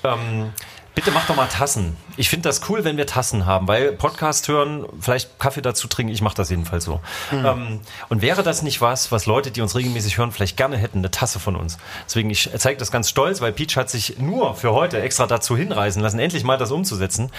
[0.06, 0.54] Ähm,
[0.98, 1.96] bitte mach doch mal Tassen.
[2.16, 6.12] Ich finde das cool, wenn wir Tassen haben, weil Podcast hören, vielleicht Kaffee dazu trinken,
[6.12, 7.00] ich mache das jedenfalls so.
[7.32, 10.98] Ähm, und wäre das nicht was, was Leute, die uns regelmäßig hören, vielleicht gerne hätten,
[10.98, 11.78] eine Tasse von uns.
[12.08, 15.56] Deswegen, ich zeige das ganz stolz, weil Peach hat sich nur für heute extra dazu
[15.56, 17.30] hinreisen lassen, endlich mal das umzusetzen.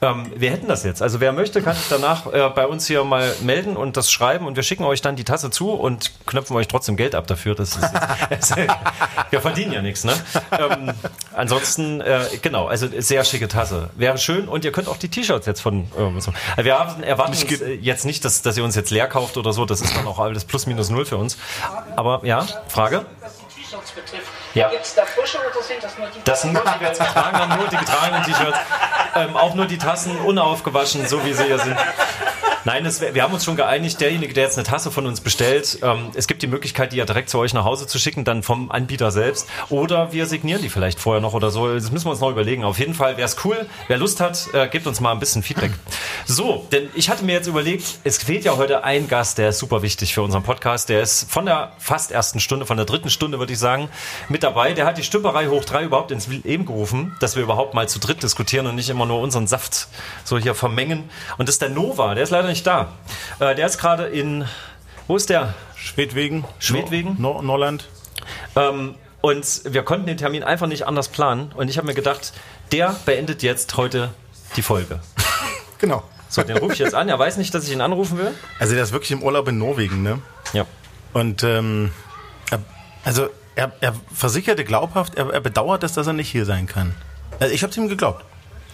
[0.00, 1.02] Ähm, wir hätten das jetzt.
[1.02, 4.46] Also wer möchte, kann sich danach äh, bei uns hier mal melden und das schreiben
[4.46, 7.56] und wir schicken euch dann die Tasse zu und knöpfen euch trotzdem Geld ab dafür.
[7.56, 7.90] Das ist
[8.30, 8.54] jetzt,
[9.30, 10.12] wir verdienen ja nichts, ne?
[10.52, 10.92] Ähm,
[11.34, 13.90] ansonsten, äh, genau, also sehr schicke Tasse.
[13.96, 16.32] Wäre schön und ihr könnt auch die T-Shirts jetzt von äh, so.
[16.56, 19.36] Also wir haben, erwarten uns, äh, jetzt nicht, dass, dass ihr uns jetzt leer kauft
[19.36, 19.64] oder so.
[19.64, 21.36] Das ist dann auch alles plus minus null für uns.
[21.96, 23.06] Aber ja, Frage?
[23.20, 24.68] Was die T-Shirts betrifft, Ja.
[24.68, 27.00] gibt es da frische oder sind das nur die Das sind nur die wir jetzt
[27.00, 28.58] getragen haben, nur die getragenen T-Shirts.
[29.16, 31.76] Ähm, auch nur die Tassen unaufgewaschen, so wie sie hier sind.
[32.68, 35.78] Nein, es, wir haben uns schon geeinigt, derjenige, der jetzt eine Tasse von uns bestellt,
[35.82, 38.42] ähm, es gibt die Möglichkeit, die ja direkt zu euch nach Hause zu schicken, dann
[38.42, 39.48] vom Anbieter selbst.
[39.70, 41.72] Oder wir signieren die vielleicht vorher noch oder so.
[41.72, 42.64] Das müssen wir uns noch überlegen.
[42.64, 43.66] Auf jeden Fall wäre es cool.
[43.86, 45.70] Wer Lust hat, äh, gebt uns mal ein bisschen Feedback.
[46.26, 49.60] So, denn ich hatte mir jetzt überlegt, es fehlt ja heute ein Gast, der ist
[49.60, 50.90] super wichtig für unseren Podcast.
[50.90, 53.88] Der ist von der fast ersten Stunde, von der dritten Stunde würde ich sagen,
[54.28, 54.72] mit dabei.
[54.72, 57.98] Der hat die Stümperei hoch drei überhaupt ins Leben gerufen, dass wir überhaupt mal zu
[57.98, 59.88] dritt diskutieren und nicht immer nur unseren Saft
[60.24, 61.10] so hier vermengen.
[61.36, 62.92] Und das ist der Nova, der ist leider nicht da.
[63.38, 64.46] Äh, der ist gerade in,
[65.06, 65.54] wo ist der?
[65.76, 66.44] Schwedwegen.
[66.58, 67.16] Schwedwegen?
[67.18, 67.88] Nor Norland.
[68.56, 71.52] Ähm, und wir konnten den Termin einfach nicht anders planen.
[71.54, 72.32] Und ich habe mir gedacht,
[72.72, 74.10] der beendet jetzt heute
[74.56, 75.00] die Folge.
[75.80, 76.02] Genau.
[76.28, 77.08] So, den rufe ich jetzt an.
[77.08, 78.34] Er weiß nicht, dass ich ihn anrufen will.
[78.58, 80.18] Also der ist wirklich im Urlaub in Norwegen, ne?
[80.52, 80.66] Ja.
[81.12, 81.92] Und ähm,
[83.04, 83.28] also
[83.58, 86.94] er, er versicherte glaubhaft, er, er bedauert es, dass er nicht hier sein kann.
[87.40, 88.24] Also ich habe ihm geglaubt.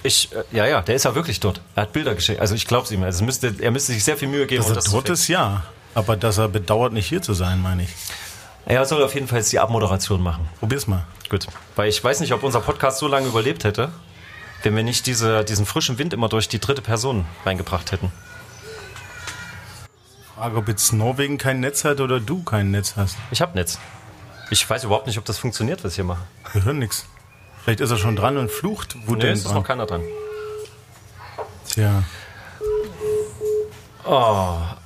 [0.02, 1.62] Ich, äh, ja, ja, der ist ja wirklich dort.
[1.74, 2.38] Er hat Bilder geschickt.
[2.38, 3.02] Also ich glaube es ihm.
[3.02, 4.60] Also es müsste, er müsste sich sehr viel Mühe geben.
[4.60, 5.62] Dass um er das dort ist, ja.
[5.94, 7.88] Aber dass er bedauert, nicht hier zu sein, meine ich.
[8.66, 10.46] Er soll auf jeden Fall jetzt die Abmoderation machen.
[10.58, 11.06] Probier's mal.
[11.30, 11.46] Gut.
[11.76, 13.90] Weil ich weiß nicht, ob unser Podcast so lange überlebt hätte,
[14.62, 18.12] wenn wir nicht diese, diesen frischen Wind immer durch die dritte Person reingebracht hätten.
[20.34, 23.16] Frage, ob jetzt Norwegen kein Netz hat oder du kein Netz hast.
[23.30, 23.78] Ich hab Netz.
[24.50, 26.22] Ich weiß überhaupt nicht, ob das funktioniert, was ich hier mache.
[26.52, 27.06] Wir hören nichts.
[27.62, 28.96] Vielleicht ist er schon dran und flucht.
[29.06, 29.54] Wo Nee, denn ist dran?
[29.54, 30.02] noch keiner dran.
[31.68, 32.02] Tja.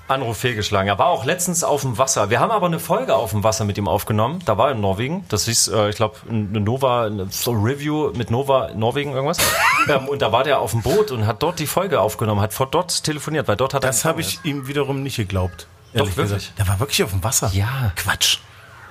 [0.07, 0.89] Anruf fehlgeschlagen.
[0.89, 2.31] Er war auch letztens auf dem Wasser.
[2.31, 4.41] Wir haben aber eine Folge auf dem Wasser mit ihm aufgenommen.
[4.45, 5.25] Da war er in Norwegen.
[5.29, 9.39] Das hieß, äh, ich glaube, eine Nova, eine so Review mit Nova Norwegen irgendwas.
[9.89, 12.55] ähm, und da war der auf dem Boot und hat dort die Folge aufgenommen, hat
[12.55, 13.89] vor dort telefoniert, weil dort hat er.
[13.89, 15.67] Das habe ich ihm wiederum nicht geglaubt.
[15.93, 16.37] ehrlich wirklich?
[16.39, 16.59] gesagt.
[16.59, 17.51] Der war wirklich auf dem Wasser.
[17.53, 17.93] Ja.
[17.97, 18.39] Quatsch.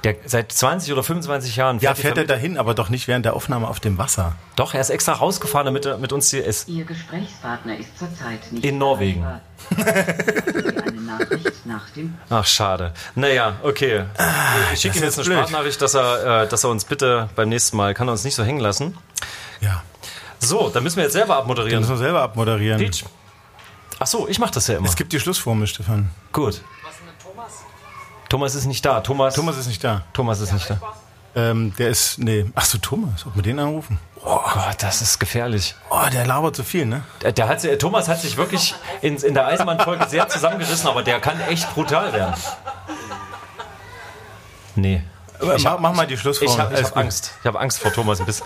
[0.03, 1.79] Der seit 20 oder 25 Jahren.
[1.79, 4.35] Ja, die fährt er dahin, aber doch nicht während der Aufnahme auf dem Wasser.
[4.55, 6.69] Doch, er ist extra rausgefahren, damit er mit uns hier ist.
[6.69, 9.21] Ihr Gesprächspartner ist zurzeit nicht In Norwegen.
[11.65, 11.81] nach
[12.29, 12.93] Ach, schade.
[13.15, 14.05] Naja, okay.
[14.73, 15.37] Ich schicke ihm jetzt eine blöd.
[15.39, 18.35] Sprachnachricht, dass er, äh, dass er uns bitte beim nächsten Mal, kann er uns nicht
[18.35, 18.97] so hängen lassen.
[19.61, 19.83] Ja.
[20.39, 21.79] So, dann müssen wir jetzt selber abmoderieren.
[21.79, 22.79] müssen wir selber abmoderieren.
[22.79, 23.03] Peach.
[23.99, 24.87] Ach so, ich mache das ja immer.
[24.87, 26.11] Es gibt die Schlussformel, Stefan.
[26.31, 26.61] Gut.
[28.29, 29.01] Thomas ist nicht da.
[29.01, 30.03] Thomas, Thomas ist nicht da.
[30.13, 30.77] Thomas ist nicht da.
[31.35, 32.45] Ähm, der ist, nee.
[32.55, 33.25] Ach so, Thomas.
[33.25, 33.99] Ob wir den anrufen?
[34.23, 35.75] Oh Gott, das ist gefährlich.
[35.89, 37.03] Oh, der labert so viel, ne?
[37.21, 41.03] Der, der hat, sich- Thomas hat sich wirklich in, in der Eisenbahnfolge sehr zusammengerissen, aber
[41.03, 42.33] der kann echt brutal werden.
[44.75, 45.03] Nee.
[45.39, 46.53] Aber mach, mach mal die Schlussformel.
[46.55, 46.97] Ich habe hab gut.
[46.97, 47.33] Angst.
[47.41, 48.45] Ich habe Angst vor Thomas ein bisschen.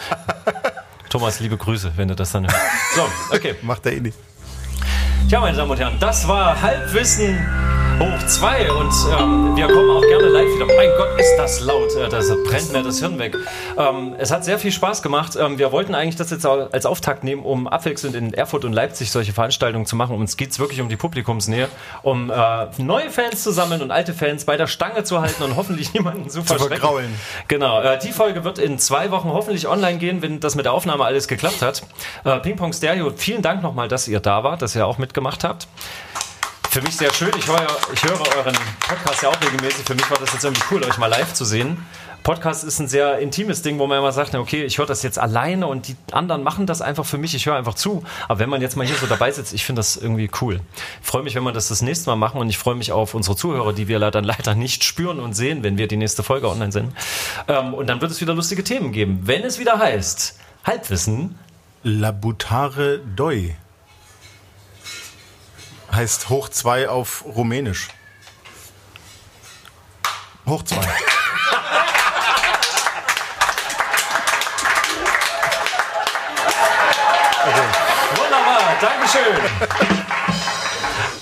[1.09, 2.57] Thomas, liebe Grüße, wenn du das dann hörst.
[2.95, 3.55] So, okay.
[3.61, 4.17] Macht er eh nicht.
[5.27, 7.37] Ja, meine Damen und Herren, das war Halbwissen
[8.01, 10.65] hoch 2 und ähm, wir kommen auch gerne live wieder.
[10.65, 13.37] Mein Gott, ist das laut, äh, das brennt mir das Hirn weg.
[13.77, 15.37] Ähm, es hat sehr viel Spaß gemacht.
[15.39, 19.11] Ähm, wir wollten eigentlich das jetzt als Auftakt nehmen, um abwechselnd in Erfurt und Leipzig
[19.11, 20.15] solche Veranstaltungen zu machen.
[20.15, 21.67] Uns geht's wirklich um die Publikumsnähe,
[22.01, 25.55] um äh, neue Fans zu sammeln und alte Fans bei der Stange zu halten und
[25.55, 26.77] hoffentlich niemanden zu verschrecken.
[26.77, 27.13] vergraulen.
[27.49, 30.73] Genau, äh, die Folge wird in zwei Wochen hoffentlich online gehen, wenn das mit der
[30.73, 31.83] Aufnahme alles geklappt hat.
[32.23, 35.43] Äh, Ping Pong Stereo, vielen Dank nochmal, dass ihr da wart, dass ihr auch mitgemacht
[35.43, 35.67] habt.
[36.71, 37.31] Für mich sehr schön.
[37.37, 39.85] Ich höre, ich höre euren Podcast ja auch regelmäßig.
[39.85, 41.85] Für mich war das jetzt irgendwie cool, euch mal live zu sehen.
[42.23, 45.19] Podcast ist ein sehr intimes Ding, wo man immer sagt, okay, ich höre das jetzt
[45.19, 47.35] alleine und die anderen machen das einfach für mich.
[47.35, 48.05] Ich höre einfach zu.
[48.29, 50.61] Aber wenn man jetzt mal hier so dabei sitzt, ich finde das irgendwie cool.
[51.01, 53.15] Ich freue mich, wenn wir das das nächste Mal machen und ich freue mich auf
[53.15, 56.47] unsere Zuhörer, die wir dann leider nicht spüren und sehen, wenn wir die nächste Folge
[56.47, 56.93] online sind.
[57.49, 59.23] Ähm, und dann wird es wieder lustige Themen geben.
[59.23, 61.37] Wenn es wieder heißt, Halbwissen,
[61.83, 63.57] Labutare Doi.
[65.93, 67.89] Heißt hoch 2 auf Rumänisch.
[70.47, 70.77] Hoch 2.
[78.15, 79.41] Wunderbar, Dankeschön.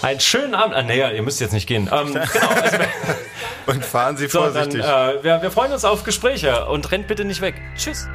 [0.01, 0.75] Einen schönen Abend.
[0.75, 1.89] Ah, naja, ihr müsst jetzt nicht gehen.
[1.91, 2.77] Ähm, genau, also,
[3.67, 4.83] Und fahren Sie so, dann, vorsichtig.
[4.83, 7.55] äh, wir, wir freuen uns auf Gespräche und rennt bitte nicht weg.
[7.77, 8.07] Tschüss.